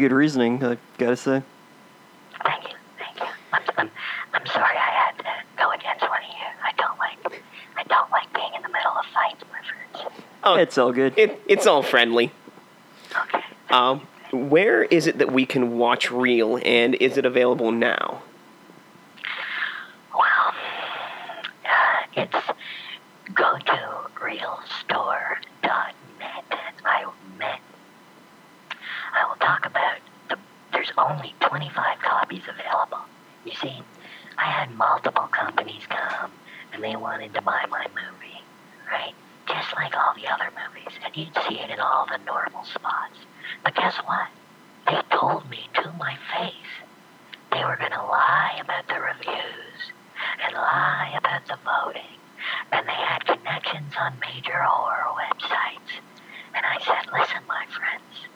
pretty 0.00 0.08
good 0.08 0.14
reasoning, 0.16 0.64
I 0.64 0.78
gotta 0.98 1.16
say. 1.16 1.42
Thank 2.44 2.64
you, 2.70 2.76
thank 2.98 3.18
you. 3.20 3.26
I'm, 3.52 3.62
I'm, 3.76 3.90
I'm 4.32 4.46
sorry 4.46 4.74
I 4.76 4.90
had 5.06 5.18
to 5.18 5.24
go 5.58 5.70
against 5.72 6.00
one 6.02 6.18
of 6.18 6.24
you. 6.28 6.46
I 6.64 6.72
don't 6.78 6.98
like, 6.98 7.18
I 7.76 7.82
don't 7.84 8.10
like 8.10 8.32
being 8.32 8.50
in 8.56 8.62
the 8.62 8.68
middle 8.68 8.92
of 8.92 9.04
fights, 9.12 9.44
my 9.52 9.60
friends. 10.00 10.12
Oh, 10.42 10.54
It's 10.54 10.78
all 10.78 10.92
good. 10.92 11.12
it, 11.18 11.38
it's 11.46 11.66
all 11.66 11.82
friendly. 11.82 12.32
Okay. 13.14 13.44
Um, 13.68 14.06
where 14.32 14.84
is 14.84 15.06
it 15.06 15.18
that 15.18 15.30
we 15.32 15.44
can 15.44 15.76
watch 15.76 16.10
Reel, 16.10 16.58
and 16.64 16.94
is 16.94 17.18
it 17.18 17.26
available 17.26 17.72
now? 17.72 18.22
Well, 20.14 20.54
uh, 21.66 22.06
it's 22.16 22.46
go 23.34 23.58
to 23.58 23.88
reelstore.net. 24.14 26.44
I 26.84 27.04
met. 27.38 27.60
I 29.12 29.24
will 29.26 29.34
talk 29.36 29.66
about 29.66 29.96
the. 30.28 30.38
There's 30.72 30.92
only 30.96 31.34
25 31.40 31.98
copies 32.00 32.42
available. 32.48 33.00
You 33.44 33.52
see, 33.60 33.82
I 34.38 34.44
had 34.44 34.70
multiple 34.76 35.26
companies 35.32 35.82
come 35.88 36.30
and 36.72 36.82
they 36.84 36.94
wanted 36.94 37.34
to 37.34 37.42
buy 37.42 37.64
my 37.68 37.86
movie, 37.88 38.40
right? 38.90 39.14
Just 39.48 39.74
like 39.74 39.96
all 39.96 40.14
the 40.14 40.28
other 40.28 40.50
movies, 40.54 40.94
and 41.04 41.16
you'd 41.16 41.34
see 41.48 41.58
it 41.58 41.70
in 41.70 41.80
all 41.80 42.06
the 42.06 42.18
normal 42.24 42.64
spots. 42.64 43.18
But 43.64 43.74
guess 43.74 43.96
what? 44.04 44.28
They 44.86 45.00
told 45.16 45.48
me 45.50 45.68
to 45.74 45.92
my 45.98 46.16
face 46.32 46.54
they 47.52 47.64
were 47.64 47.76
going 47.76 47.90
to 47.90 48.02
lie 48.04 48.58
about 48.60 48.86
the 48.86 49.00
reviews 49.00 49.80
and 50.44 50.54
lie 50.54 51.12
about 51.18 51.44
the 51.46 51.58
voting. 51.64 52.16
And 52.72 52.86
they 52.86 52.92
had 52.92 53.24
connections 53.26 53.92
on 53.98 54.14
major 54.20 54.62
horror 54.62 55.10
websites. 55.18 55.98
And 56.54 56.64
I 56.64 56.78
said, 56.84 57.10
listen, 57.12 57.42
my 57.48 57.66
friends, 57.66 58.28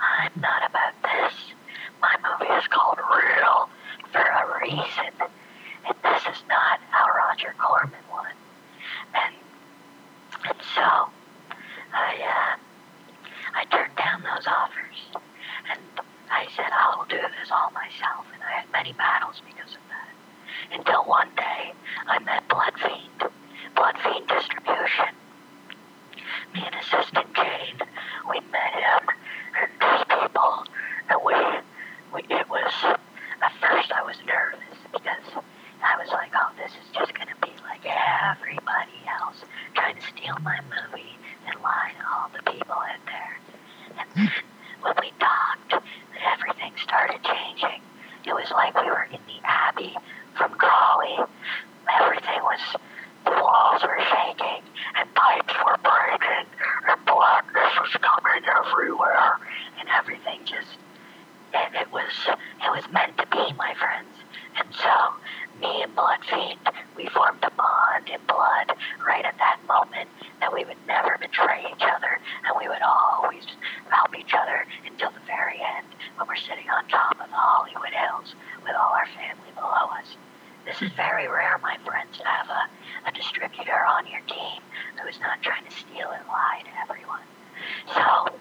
I'm 0.00 0.32
not 0.40 0.68
about 0.68 0.92
this. 1.02 1.32
My 2.00 2.14
movie 2.22 2.52
is 2.54 2.66
called 2.68 2.98
Reel 2.98 3.68
for 4.12 4.20
a 4.20 4.60
reason. 4.62 5.12
And 5.86 5.94
this 6.04 6.22
is 6.26 6.42
not 6.48 6.80
how 6.90 7.06
Roger 7.08 7.54
Corman 7.58 7.98
won. 8.10 8.26
And, 9.14 9.34
and 10.44 10.58
so, 10.74 11.08
I, 11.92 12.16
uh, 12.22 12.56
I 13.54 13.64
turned 13.70 13.96
down 13.96 14.22
those 14.22 14.46
offers. 14.46 14.96
And 15.70 15.80
I 16.30 16.46
said, 16.56 16.66
I'll 16.72 17.04
do 17.08 17.16
this 17.16 17.50
all 17.50 17.70
myself. 17.72 18.26
And 18.34 18.42
I 18.42 18.60
had 18.60 18.72
many 18.72 18.92
battles 18.92 19.40
because 19.46 19.74
of 19.74 19.80
that. 19.90 20.08
Until 20.92 21.08
one 21.08 21.30
day, 21.38 21.72
I 22.06 22.18
met 22.18 22.46
Blood 22.50 22.74
Fiend. 22.76 23.32
Blood 23.74 23.96
Fiend 24.04 24.28
Distribution. 24.28 25.16
Me 26.52 26.60
and 26.66 26.74
Assistant 26.74 27.32
Jane, 27.32 27.80
we 28.28 28.40
met 28.52 28.74
him 28.76 29.08
and 29.56 29.70
these 29.80 30.04
people. 30.04 30.64
And 31.08 31.18
we, 31.24 31.32
we, 32.12 32.20
it 32.36 32.46
was, 32.50 32.72
at 33.40 33.52
first 33.58 33.90
I 33.90 34.02
was 34.02 34.16
nervous 34.26 34.76
because 34.92 35.24
I 35.82 35.96
was 35.96 36.10
like, 36.12 36.32
oh, 36.36 36.52
this 36.60 36.72
is 36.72 36.88
just 36.92 37.14
going 37.14 37.28
to 37.28 37.40
be 37.40 37.52
like 37.64 37.80
everybody 37.88 39.00
else 39.08 39.40
trying 39.72 39.96
to 39.96 40.02
steal 40.02 40.36
my 40.44 40.60
movie 40.68 41.16
and 41.48 41.56
lie 41.62 41.92
to 41.96 42.04
all 42.04 42.28
the 42.36 42.52
people 42.52 42.76
out 42.76 43.00
there. 43.06 43.38
And 43.96 44.08
then 44.14 44.32
when 44.82 44.94
we 45.00 45.10
talked, 45.18 45.72
everything 46.20 46.74
started 46.76 47.24
changing. 47.24 47.80
It 48.26 48.34
was 48.34 48.50
like 48.50 48.76
we 48.76 48.84
were 48.90 49.08
in 49.10 49.20
the 49.24 49.40
Abbey 49.42 49.96
from 50.36 50.52
Crawley. 50.52 51.16
Everything 52.00 52.42
was, 52.42 52.60
the 53.24 53.30
walls 53.30 53.82
were 53.82 53.98
shaking, 54.00 54.62
and 54.96 55.14
pipes 55.14 55.54
were 55.64 55.78
breaking, 55.82 56.46
and 56.88 57.04
blackness 57.04 57.72
was 57.80 57.92
coming 58.00 58.42
everywhere, 58.48 59.38
and 59.78 59.88
everything 59.88 60.40
just, 60.44 60.78
and 61.54 61.74
it 61.74 61.90
was, 61.92 62.10
it 62.26 62.70
was 62.70 62.84
meant 62.92 63.16
to 63.18 63.26
be, 63.26 63.52
my 63.58 63.74
friends. 63.74 64.08
And 64.56 64.68
so, 64.74 64.90
me 65.60 65.82
and 65.82 65.94
Blood 65.94 66.20
Fiend, 66.28 66.60
we 66.96 67.06
formed 67.06 67.42
a 67.42 67.50
bond 67.50 68.08
in 68.08 68.20
blood 68.26 68.72
right 69.06 69.24
at 69.24 69.36
that 69.38 69.58
moment 69.68 70.08
that 70.40 70.52
we 70.52 70.64
would 70.64 70.80
never 70.86 71.16
betray 71.20 71.64
each 71.70 71.82
other, 71.82 72.18
and 72.44 72.56
we 72.60 72.68
would 72.68 72.82
always 72.82 73.44
help 73.90 74.16
each 74.18 74.34
other 74.34 74.66
until 74.86 75.10
the 75.10 75.24
very 75.26 75.60
end 75.60 75.86
when 76.16 76.26
we're 76.28 76.36
sitting 76.36 76.68
on 76.70 76.86
top 76.88 77.12
of 77.20 77.28
the 77.28 77.36
Hollywood 77.36 77.92
Hills 77.92 78.34
with 78.64 78.74
all 78.74 78.92
our 78.92 79.06
family 79.14 79.52
below 79.54 79.88
us. 79.98 80.16
This 80.64 80.80
is 80.80 80.92
very 80.92 81.26
rare, 81.26 81.58
my 81.62 81.76
friends, 81.84 82.18
to 82.18 82.24
have 82.24 82.48
a, 82.48 83.08
a 83.08 83.12
distributor 83.12 83.84
on 83.84 84.06
your 84.06 84.20
team 84.28 84.62
who 85.00 85.08
is 85.08 85.18
not 85.20 85.42
trying 85.42 85.64
to 85.64 85.70
steal 85.72 86.10
and 86.10 86.26
lie 86.28 86.62
to 86.62 86.70
everyone. 86.82 87.26
So, 87.94 88.38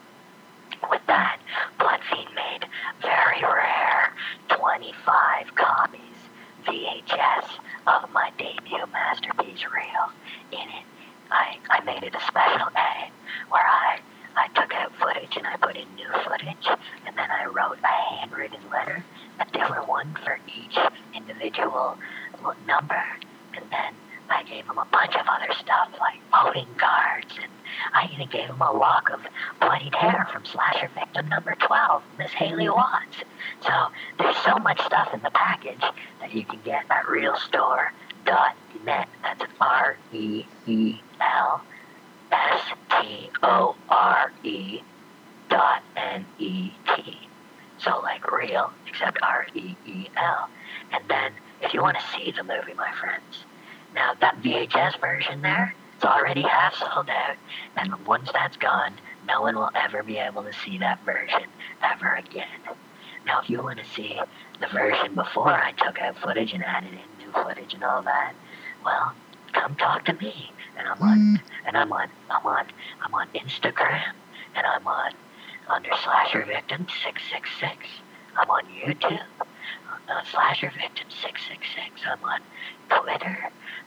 with 0.90 1.02
that, 1.08 1.40
Blood 1.80 2.00
Fiend 2.10 2.30
made 2.36 2.68
very 3.02 3.42
rare 3.42 4.14
25 4.50 5.56
copies 5.56 6.02
VHS 6.72 7.48
of 7.86 8.10
my 8.14 8.32
debut 8.38 8.86
masterpiece 8.94 9.66
reel. 9.76 10.08
In 10.54 10.70
it, 10.70 10.86
I, 11.30 11.58
I 11.70 11.84
made 11.84 12.04
it 12.04 12.16
a 12.16 12.22
special 12.22 12.68
edit 12.74 13.12
where 13.50 13.68
I, 13.68 14.00
I 14.38 14.48
took 14.56 14.74
out 14.74 14.96
footage 14.96 15.36
and 15.36 15.46
I 15.46 15.58
put 15.58 15.76
in 15.76 15.84
new 15.98 16.08
footage, 16.24 16.68
and 17.06 17.18
then 17.18 17.28
I 17.30 17.44
wrote 17.46 17.78
a 17.84 18.16
handwritten 18.16 18.62
letter, 18.72 19.04
a 19.42 19.46
different 19.52 19.90
one 19.90 20.16
for 20.24 20.40
each 20.48 20.78
individual 21.14 21.98
number, 22.66 23.04
and 23.58 23.66
then 23.70 23.94
gave 24.52 24.66
him 24.66 24.78
a 24.78 24.88
bunch 24.92 25.16
of 25.16 25.26
other 25.28 25.52
stuff 25.54 25.90
like 26.00 26.20
voting 26.30 26.68
cards, 26.78 27.34
and 27.42 27.52
I 27.94 28.10
even 28.14 28.28
gave 28.28 28.50
him 28.50 28.62
a 28.62 28.72
lock 28.72 29.10
of 29.10 29.22
bloodied 29.62 29.96
hair 29.96 30.28
from 30.32 30.46
slasher 30.46 30.90
victim 30.94 31.30
number 31.30 31.56
12, 31.56 32.04
Miss 32.18 32.32
Haley 32.32 32.66
mm-hmm. 32.66 32.76
Watts. 32.76 33.24
So 33.62 33.88
there's 34.20 34.36
so 34.44 34.58
much 34.58 34.82
stuff 34.82 35.14
in 35.14 35.22
the 35.22 35.32
package 35.32 35.82
that 36.20 36.34
you 36.34 36.44
can 36.44 36.60
get 36.66 36.84
at 36.90 37.06
reelstore.net. 37.06 39.08
That's 39.24 39.44
R 39.62 39.98
E 40.12 40.46
E 40.68 40.96
L 41.22 41.62
S 42.32 42.62
T 42.90 43.30
O 43.44 43.76
R 43.90 44.34
E 44.44 44.82
dot 45.50 45.82
N 45.96 46.26
E 46.40 46.72
T. 46.96 47.20
So 47.78 48.02
like 48.02 48.30
real, 48.30 48.74
except 48.88 49.18
R 49.24 49.48
E 49.56 49.76
E 49.86 50.10
L. 50.18 50.50
And 50.92 51.04
then 51.08 51.32
if 51.62 51.74
you 51.74 51.82
want 51.82 51.98
to 51.98 52.04
see 52.12 52.32
the 52.32 52.44
movie, 52.44 52.74
my 52.74 52.92
friends, 53.00 53.46
now 53.94 54.14
that 54.20 54.42
VHS 54.42 55.00
version 55.00 55.42
there, 55.42 55.76
it's 55.96 56.06
already 56.06 56.42
half 56.42 56.76
sold 56.76 57.10
out, 57.10 57.36
and 57.78 58.06
once 58.06 58.30
that's 58.34 58.58
gone, 58.58 58.94
no 59.28 59.42
one 59.42 59.56
will 59.56 59.70
ever 59.76 60.04
be 60.04 60.18
able 60.18 60.44
to 60.44 60.54
see 60.54 60.78
that 60.80 61.04
version 61.06 61.44
ever 61.84 62.16
again. 62.16 62.48
Now, 63.26 63.42
if 63.42 63.50
you 63.50 63.62
want 63.62 63.80
to 63.80 63.86
see 63.86 64.20
the 64.60 64.68
version 64.68 65.14
before 65.14 65.54
I 65.54 65.74
took 65.74 66.02
out 66.02 66.18
footage 66.18 66.54
and 66.54 66.64
added 66.64 66.92
in 66.94 67.26
new 67.26 67.32
footage 67.32 67.74
and 67.74 67.84
all 67.84 68.02
that, 68.02 68.34
well, 68.84 69.14
come 69.54 69.76
talk 69.76 70.06
to 70.06 70.14
me. 70.14 70.52
And 70.78 70.88
I'm 70.88 71.02
on, 71.02 71.18
mm. 71.20 71.42
and 71.68 71.78
I'm 71.78 71.92
on, 71.92 72.10
I'm 72.30 72.46
on, 72.46 72.66
I'm 73.04 73.14
on 73.14 73.28
Instagram, 73.36 74.14
and 74.56 74.66
I'm 74.66 74.88
on 74.88 75.12
under 75.70 75.90
Slasher 76.04 76.44
Victim 76.46 76.88
six 77.04 77.22
six 77.32 77.50
six. 77.60 77.78
I'm 78.38 78.50
on 78.50 78.64
YouTube, 78.66 79.22
uh, 80.10 80.22
Slasher 80.32 80.72
Victim 80.80 81.08
six 81.10 81.48
six 81.48 81.68
six. 81.76 82.02
I'm 82.06 82.24
on 82.24 82.42
Twitter 82.90 83.38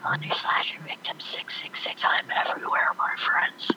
under 0.05 0.29
Slasher 0.29 0.83
Victim 0.87 1.19
six 1.21 1.55
six 1.63 1.79
six. 1.85 2.03
I'm 2.05 2.29
everywhere, 2.31 2.93
my 2.99 3.15
friends, 3.25 3.69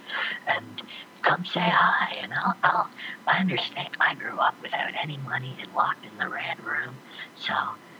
and 0.47 0.81
come 1.23 1.45
say 1.45 1.61
hi. 1.63 2.15
And 2.21 2.33
I'll, 2.33 2.55
I'll, 2.63 2.89
I 3.27 3.39
understand. 3.39 3.89
I 3.99 4.15
grew 4.15 4.39
up 4.39 4.55
without 4.61 4.91
any 5.01 5.17
money 5.17 5.57
and 5.61 5.71
locked 5.73 6.05
in 6.05 6.17
the 6.17 6.29
red 6.29 6.59
room, 6.63 6.99
so 7.35 7.53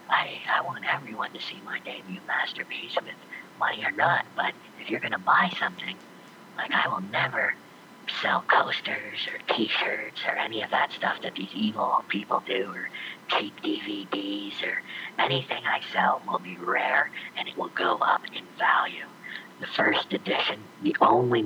I, 0.09 0.41
I 0.53 0.61
want 0.63 0.85
everyone 0.91 1.33
to 1.33 1.41
see 1.41 1.61
my 1.63 1.79
debut 1.85 2.21
masterpiece 2.27 2.95
with 3.03 3.15
money 3.59 3.83
or 3.85 3.91
not. 3.91 4.25
But 4.35 4.53
if 4.77 4.89
you're 4.89 5.01
gonna 5.01 5.19
buy 5.19 5.51
something, 5.59 5.97
like 6.57 6.71
I 6.71 6.87
will 6.89 7.01
never 7.01 7.55
sell 8.21 8.43
coasters 8.47 9.27
or 9.31 9.55
T-shirts 9.55 10.21
or 10.27 10.35
any 10.35 10.63
of 10.63 10.71
that 10.71 10.91
stuff 10.91 11.21
that 11.23 11.35
these 11.35 11.53
evil 11.55 12.03
people 12.09 12.43
do, 12.45 12.71
or 12.73 12.89
cheap 13.29 13.53
DVDs 13.61 14.63
or 14.63 14.81
anything 15.19 15.63
I 15.65 15.81
sell 15.93 16.21
will 16.27 16.39
be 16.39 16.57
rare 16.57 17.11
and 17.37 17.47
it 17.47 17.57
will 17.57 17.71
go 17.75 17.97
up 17.97 18.21
in 18.33 18.43
value. 18.57 19.05
The 19.59 19.67
first 19.67 20.13
edition, 20.13 20.59
the 20.83 20.95
only 21.01 21.43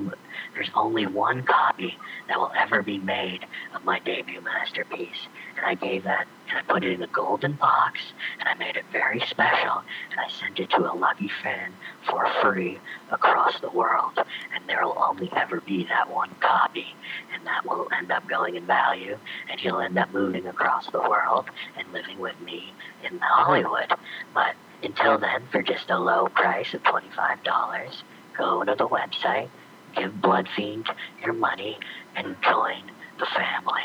there's 0.54 0.70
only 0.74 1.06
one 1.06 1.42
copy 1.44 1.96
that 2.28 2.38
will 2.38 2.52
ever 2.56 2.82
be 2.82 2.98
made 2.98 3.46
of 3.74 3.84
my 3.84 3.98
debut 4.00 4.40
masterpiece. 4.40 5.28
And 5.56 5.64
I 5.64 5.74
gave 5.74 6.04
that 6.04 6.26
and 6.48 6.58
I 6.58 6.62
put 6.62 6.84
it 6.84 6.92
in 6.92 7.02
a 7.02 7.06
golden 7.06 7.52
box 7.52 8.00
and 8.38 8.48
I 8.48 8.54
made 8.54 8.76
it 8.76 8.84
very 8.92 9.20
special 9.20 9.82
and 10.10 10.20
I 10.20 10.28
sent 10.28 10.60
it 10.60 10.70
to 10.70 10.92
a 10.92 10.94
lucky 10.94 11.30
fan 11.42 11.72
for 12.06 12.26
free 12.42 12.78
across 13.10 13.60
the 13.60 13.70
world. 13.70 14.18
And 14.18 14.64
there 14.66 14.84
will 14.84 14.98
only 14.98 15.30
ever 15.34 15.60
be 15.62 15.84
that 15.84 16.10
one 16.10 16.34
copy 16.40 16.94
and 17.32 17.46
that 17.46 17.64
will 17.64 17.88
end 17.96 18.12
up 18.12 18.28
going 18.28 18.56
in 18.56 18.66
value 18.66 19.18
and 19.50 19.58
he'll 19.58 19.80
end 19.80 19.98
up 19.98 20.12
moving 20.12 20.46
across 20.46 20.90
the 20.90 21.00
world 21.00 21.46
and 21.78 21.90
living 21.92 22.18
with 22.18 22.38
me 22.40 22.72
in 23.04 23.18
Hollywood. 23.20 23.90
But 24.34 24.54
until 24.82 25.18
then, 25.18 25.42
for 25.50 25.62
just 25.62 25.90
a 25.90 25.98
low 25.98 26.28
price 26.28 26.74
of 26.74 26.82
$25, 26.82 28.02
go 28.36 28.64
to 28.64 28.74
the 28.74 28.88
website, 28.88 29.48
give 29.96 30.20
Blood 30.20 30.48
Fiend 30.54 30.88
your 31.24 31.34
money, 31.34 31.78
and 32.16 32.36
join 32.42 32.82
the 33.18 33.26
family. 33.26 33.82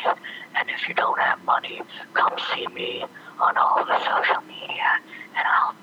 And 0.55 0.69
if 0.69 0.87
you 0.87 0.95
don't 0.95 1.19
have 1.19 1.43
money, 1.45 1.81
come 2.13 2.33
see 2.53 2.67
me 2.67 3.05
on 3.39 3.57
all 3.57 3.85
the 3.85 3.99
social 3.99 4.41
media, 4.47 4.99
and 5.35 5.45
I'll, 5.47 5.75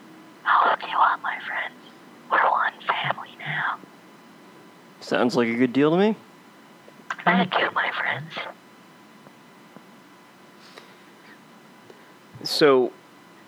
I'll 0.45 0.71
hook 0.71 0.83
you 0.83 0.99
up, 0.99 1.23
my 1.23 1.39
friends. 1.47 1.75
We're 2.31 2.51
one 2.51 2.73
family 2.87 3.31
now. 3.39 3.79
Sounds 5.01 5.37
like 5.37 5.49
a 5.49 5.55
good 5.55 5.73
deal 5.73 5.91
to 5.91 5.97
me. 5.97 6.17
Thank 7.25 7.57
you, 7.59 7.71
my 7.73 7.91
friends. 7.93 8.33
So, 12.43 12.93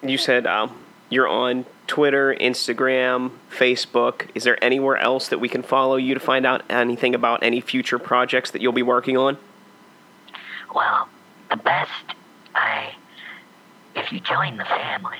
you 0.02 0.16
said 0.16 0.46
um, 0.46 0.85
you're 1.08 1.28
on 1.28 1.66
Twitter, 1.86 2.34
Instagram, 2.40 3.30
Facebook. 3.50 4.28
Is 4.34 4.44
there 4.44 4.62
anywhere 4.62 4.96
else 4.96 5.28
that 5.28 5.38
we 5.38 5.48
can 5.48 5.62
follow 5.62 5.96
you 5.96 6.14
to 6.14 6.20
find 6.20 6.44
out 6.44 6.62
anything 6.68 7.14
about 7.14 7.42
any 7.42 7.60
future 7.60 7.98
projects 7.98 8.50
that 8.50 8.60
you'll 8.60 8.72
be 8.72 8.82
working 8.82 9.16
on? 9.16 9.38
Well, 10.74 11.08
the 11.50 11.56
best, 11.56 11.90
I, 12.54 12.94
if 13.94 14.12
you 14.12 14.20
join 14.20 14.56
the 14.56 14.64
family, 14.64 15.18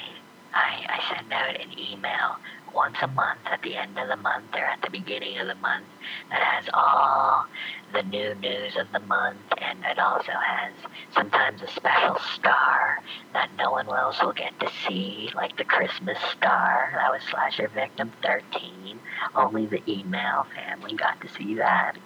I, 0.53 0.87
I 0.89 1.15
send 1.15 1.33
out 1.33 1.61
an 1.61 1.79
email 1.79 2.37
once 2.77 2.97
a 3.01 3.09
month 3.09 3.41
at 3.47 3.63
the 3.63 3.75
end 3.75 3.99
of 3.99 4.09
the 4.09 4.17
month 4.17 4.55
or 4.55 4.65
at 4.65 4.81
the 4.83 4.91
beginning 4.91 5.39
of 5.39 5.47
the 5.47 5.55
month 5.57 5.87
that 6.31 6.43
has 6.43 6.69
all 6.75 7.47
the 7.95 8.03
new 8.03 8.35
news 8.35 8.77
of 8.77 8.87
the 8.93 9.01
month 9.01 9.39
and 9.59 9.79
it 9.91 9.99
also 9.99 10.33
has 10.33 10.73
sometimes 11.15 11.63
a 11.63 11.69
special 11.69 12.19
star 12.35 12.99
that 13.33 13.51
no 13.59 13.71
one 13.71 13.89
else 13.89 14.23
will 14.23 14.33
get 14.33 14.59
to 14.61 14.69
see, 14.87 15.31
like 15.35 15.57
the 15.57 15.65
Christmas 15.65 16.19
star. 16.33 16.93
That 16.95 17.11
was 17.11 17.23
Slasher 17.31 17.69
Victim 17.69 18.13
13. 18.23 18.99
Only 19.35 19.67
the 19.67 19.83
email 19.91 20.47
family 20.55 20.95
got 20.97 21.21
to 21.21 21.29
see 21.29 21.55
that. 21.55 21.97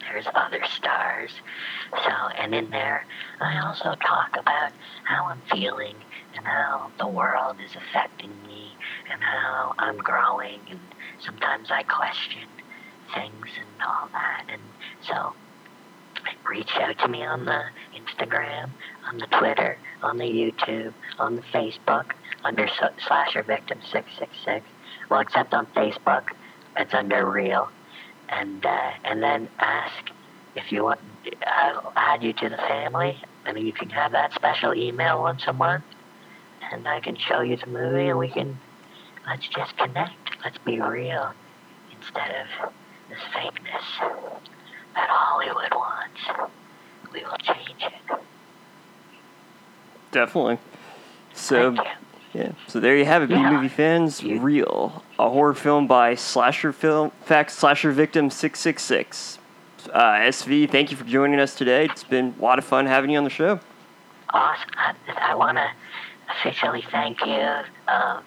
There's 0.00 0.26
other 0.34 0.62
stars. 0.64 1.30
So, 1.90 2.10
and 2.38 2.54
in 2.54 2.70
there, 2.70 3.04
I 3.40 3.58
also 3.66 3.94
talk 3.96 4.36
about 4.38 4.72
how 5.04 5.26
I'm 5.26 5.42
feeling 5.50 5.96
and 6.36 6.46
how 6.46 6.90
the 6.98 7.06
world 7.06 7.56
is 7.64 7.76
affecting 7.76 8.30
me 8.46 8.63
and 9.10 9.22
how 9.22 9.74
I'm 9.78 9.98
growing 9.98 10.60
and 10.70 10.80
sometimes 11.20 11.70
I 11.70 11.82
question 11.82 12.48
things 13.14 13.46
and 13.58 13.82
all 13.86 14.08
that. 14.12 14.44
And 14.48 14.62
so 15.06 15.34
reach 16.48 16.70
out 16.76 16.98
to 16.98 17.08
me 17.08 17.24
on 17.24 17.44
the 17.44 17.62
Instagram, 17.96 18.70
on 19.06 19.18
the 19.18 19.26
Twitter, 19.26 19.76
on 20.02 20.18
the 20.18 20.24
YouTube, 20.24 20.92
on 21.18 21.36
the 21.36 21.42
Facebook 21.42 22.12
under 22.44 22.68
Slasher 23.06 23.42
Victim 23.42 23.78
666. 23.90 24.64
Well, 25.08 25.20
except 25.20 25.54
on 25.54 25.66
Facebook, 25.66 26.24
it's 26.76 26.94
under 26.94 27.28
Reel. 27.28 27.68
And 28.28 28.64
uh, 28.64 28.90
and 29.04 29.22
then 29.22 29.48
ask 29.58 30.10
if 30.56 30.72
you 30.72 30.84
want. 30.84 31.00
I'll 31.46 31.92
add 31.94 32.22
you 32.22 32.32
to 32.32 32.48
the 32.48 32.56
family, 32.56 33.18
and 33.44 33.58
you 33.58 33.72
can 33.72 33.90
have 33.90 34.12
that 34.12 34.32
special 34.32 34.74
email 34.74 35.20
once 35.22 35.44
a 35.46 35.52
month, 35.52 35.84
and 36.72 36.88
I 36.88 37.00
can 37.00 37.16
show 37.16 37.42
you 37.42 37.56
the 37.56 37.66
movie, 37.66 38.08
and 38.08 38.18
we 38.18 38.28
can 38.28 38.58
let's 39.26 39.46
just 39.48 39.76
connect. 39.76 40.12
Let's 40.44 40.58
be 40.58 40.80
real 40.80 41.32
instead 41.96 42.30
of 42.62 42.72
this 43.08 43.18
fakeness 43.34 43.84
that 44.94 45.08
Hollywood 45.08 45.72
wants. 45.72 46.50
We 47.12 47.22
will 47.22 47.36
change 47.38 47.82
it. 47.82 48.18
Definitely. 50.10 50.58
So, 51.32 51.74
yeah. 52.32 52.52
So 52.68 52.80
there 52.80 52.96
you 52.96 53.04
have 53.04 53.22
it, 53.22 53.28
B 53.28 53.36
movie 53.36 53.68
fans. 53.68 54.22
You- 54.22 54.40
Reel, 54.40 55.02
a 55.18 55.28
horror 55.28 55.54
film 55.54 55.86
by 55.86 56.14
slasher 56.14 56.72
film 56.72 57.10
fact 57.24 57.50
slasher 57.50 57.92
victim 57.92 58.30
six 58.30 58.60
six 58.60 58.82
six. 58.82 59.38
Uh, 59.92 60.14
SV, 60.14 60.70
thank 60.70 60.90
you 60.90 60.96
for 60.96 61.04
joining 61.04 61.38
us 61.38 61.54
today. 61.54 61.84
It's 61.84 62.04
been 62.04 62.34
a 62.38 62.42
lot 62.42 62.58
of 62.58 62.64
fun 62.64 62.86
having 62.86 63.10
you 63.10 63.18
on 63.18 63.24
the 63.24 63.30
show. 63.30 63.60
Awesome. 64.30 64.70
I, 64.76 64.94
I 65.20 65.34
want 65.34 65.58
to 65.58 65.70
officially 66.30 66.82
thank 66.90 67.20
you 67.24 67.60
um, 67.86 68.22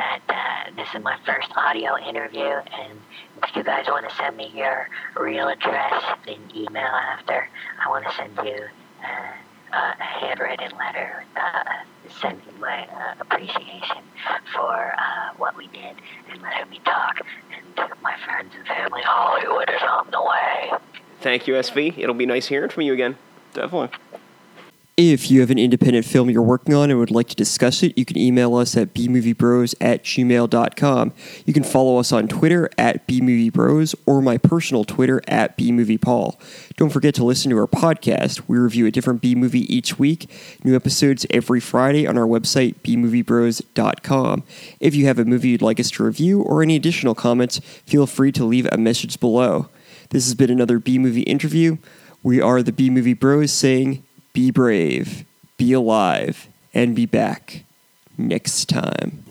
that 0.00 0.20
uh, 0.30 0.70
this 0.76 0.88
is 0.94 1.02
my 1.02 1.18
first 1.26 1.50
audio 1.56 1.98
interview, 1.98 2.40
and 2.42 2.98
if 3.42 3.54
you 3.54 3.62
guys 3.62 3.84
want 3.86 4.08
to 4.08 4.14
send 4.16 4.34
me 4.34 4.50
your 4.54 4.88
real 5.14 5.48
address 5.48 6.02
in 6.26 6.38
email 6.56 6.92
after, 7.12 7.48
I 7.84 7.88
want 7.90 8.06
to 8.06 8.14
send 8.14 8.34
you 8.42 8.64
uh, 9.04 9.76
uh, 9.76 9.92
a 10.00 10.02
handwritten 10.02 10.72
letter 10.78 11.24
uh, 11.36 11.64
sending 12.18 12.58
my 12.58 12.86
uh, 12.86 13.14
appreciation 13.20 14.02
for 14.54 14.94
uh, 14.96 15.34
what 15.36 15.54
we 15.54 15.66
did 15.66 15.96
and 16.30 16.40
letting 16.40 16.70
me 16.70 16.80
talk. 16.84 17.20
And 17.54 17.90
my 18.02 18.16
friends 18.24 18.54
and 18.56 18.66
family, 18.66 19.02
Hollywood 19.04 19.68
is 19.68 19.82
on 19.82 20.10
the 20.10 20.22
way. 20.22 20.78
Thank 21.20 21.46
you, 21.46 21.54
SV. 21.54 21.98
It'll 21.98 22.14
be 22.14 22.26
nice 22.26 22.46
hearing 22.46 22.70
from 22.70 22.84
you 22.84 22.94
again. 22.94 23.18
Definitely. 23.52 24.19
If 25.02 25.30
you 25.30 25.40
have 25.40 25.50
an 25.50 25.58
independent 25.58 26.04
film 26.04 26.28
you're 26.28 26.42
working 26.42 26.74
on 26.74 26.90
and 26.90 26.98
would 26.98 27.10
like 27.10 27.28
to 27.28 27.34
discuss 27.34 27.82
it, 27.82 27.96
you 27.96 28.04
can 28.04 28.18
email 28.18 28.54
us 28.54 28.76
at 28.76 28.92
bmoviebros 28.92 29.74
at 29.80 30.04
gmail.com. 30.04 31.12
You 31.46 31.54
can 31.54 31.64
follow 31.64 31.96
us 31.96 32.12
on 32.12 32.28
Twitter 32.28 32.68
at 32.76 33.08
bmoviebros 33.08 33.94
or 34.04 34.20
my 34.20 34.36
personal 34.36 34.84
Twitter 34.84 35.22
at 35.26 35.56
bmoviepaul. 35.56 36.38
Don't 36.76 36.90
forget 36.90 37.14
to 37.14 37.24
listen 37.24 37.50
to 37.50 37.56
our 37.56 37.66
podcast. 37.66 38.42
We 38.46 38.58
review 38.58 38.84
a 38.84 38.90
different 38.90 39.22
B 39.22 39.34
movie 39.34 39.74
each 39.74 39.98
week. 39.98 40.30
New 40.64 40.76
episodes 40.76 41.24
every 41.30 41.60
Friday 41.60 42.06
on 42.06 42.18
our 42.18 42.26
website, 42.26 42.74
bmoviebros.com. 42.82 44.44
If 44.80 44.94
you 44.94 45.06
have 45.06 45.18
a 45.18 45.24
movie 45.24 45.48
you'd 45.48 45.62
like 45.62 45.80
us 45.80 45.90
to 45.92 46.04
review 46.04 46.42
or 46.42 46.62
any 46.62 46.76
additional 46.76 47.14
comments, 47.14 47.60
feel 47.86 48.06
free 48.06 48.32
to 48.32 48.44
leave 48.44 48.68
a 48.70 48.76
message 48.76 49.18
below. 49.18 49.70
This 50.10 50.26
has 50.26 50.34
been 50.34 50.50
another 50.50 50.78
B 50.78 50.98
movie 50.98 51.22
interview. 51.22 51.78
We 52.22 52.38
are 52.38 52.62
the 52.62 52.70
B 52.70 52.90
Movie 52.90 53.14
Bros 53.14 53.50
saying, 53.50 54.04
be 54.40 54.50
brave, 54.50 55.26
be 55.58 55.74
alive, 55.74 56.48
and 56.72 56.96
be 56.96 57.04
back 57.04 57.62
next 58.16 58.70
time. 58.70 59.22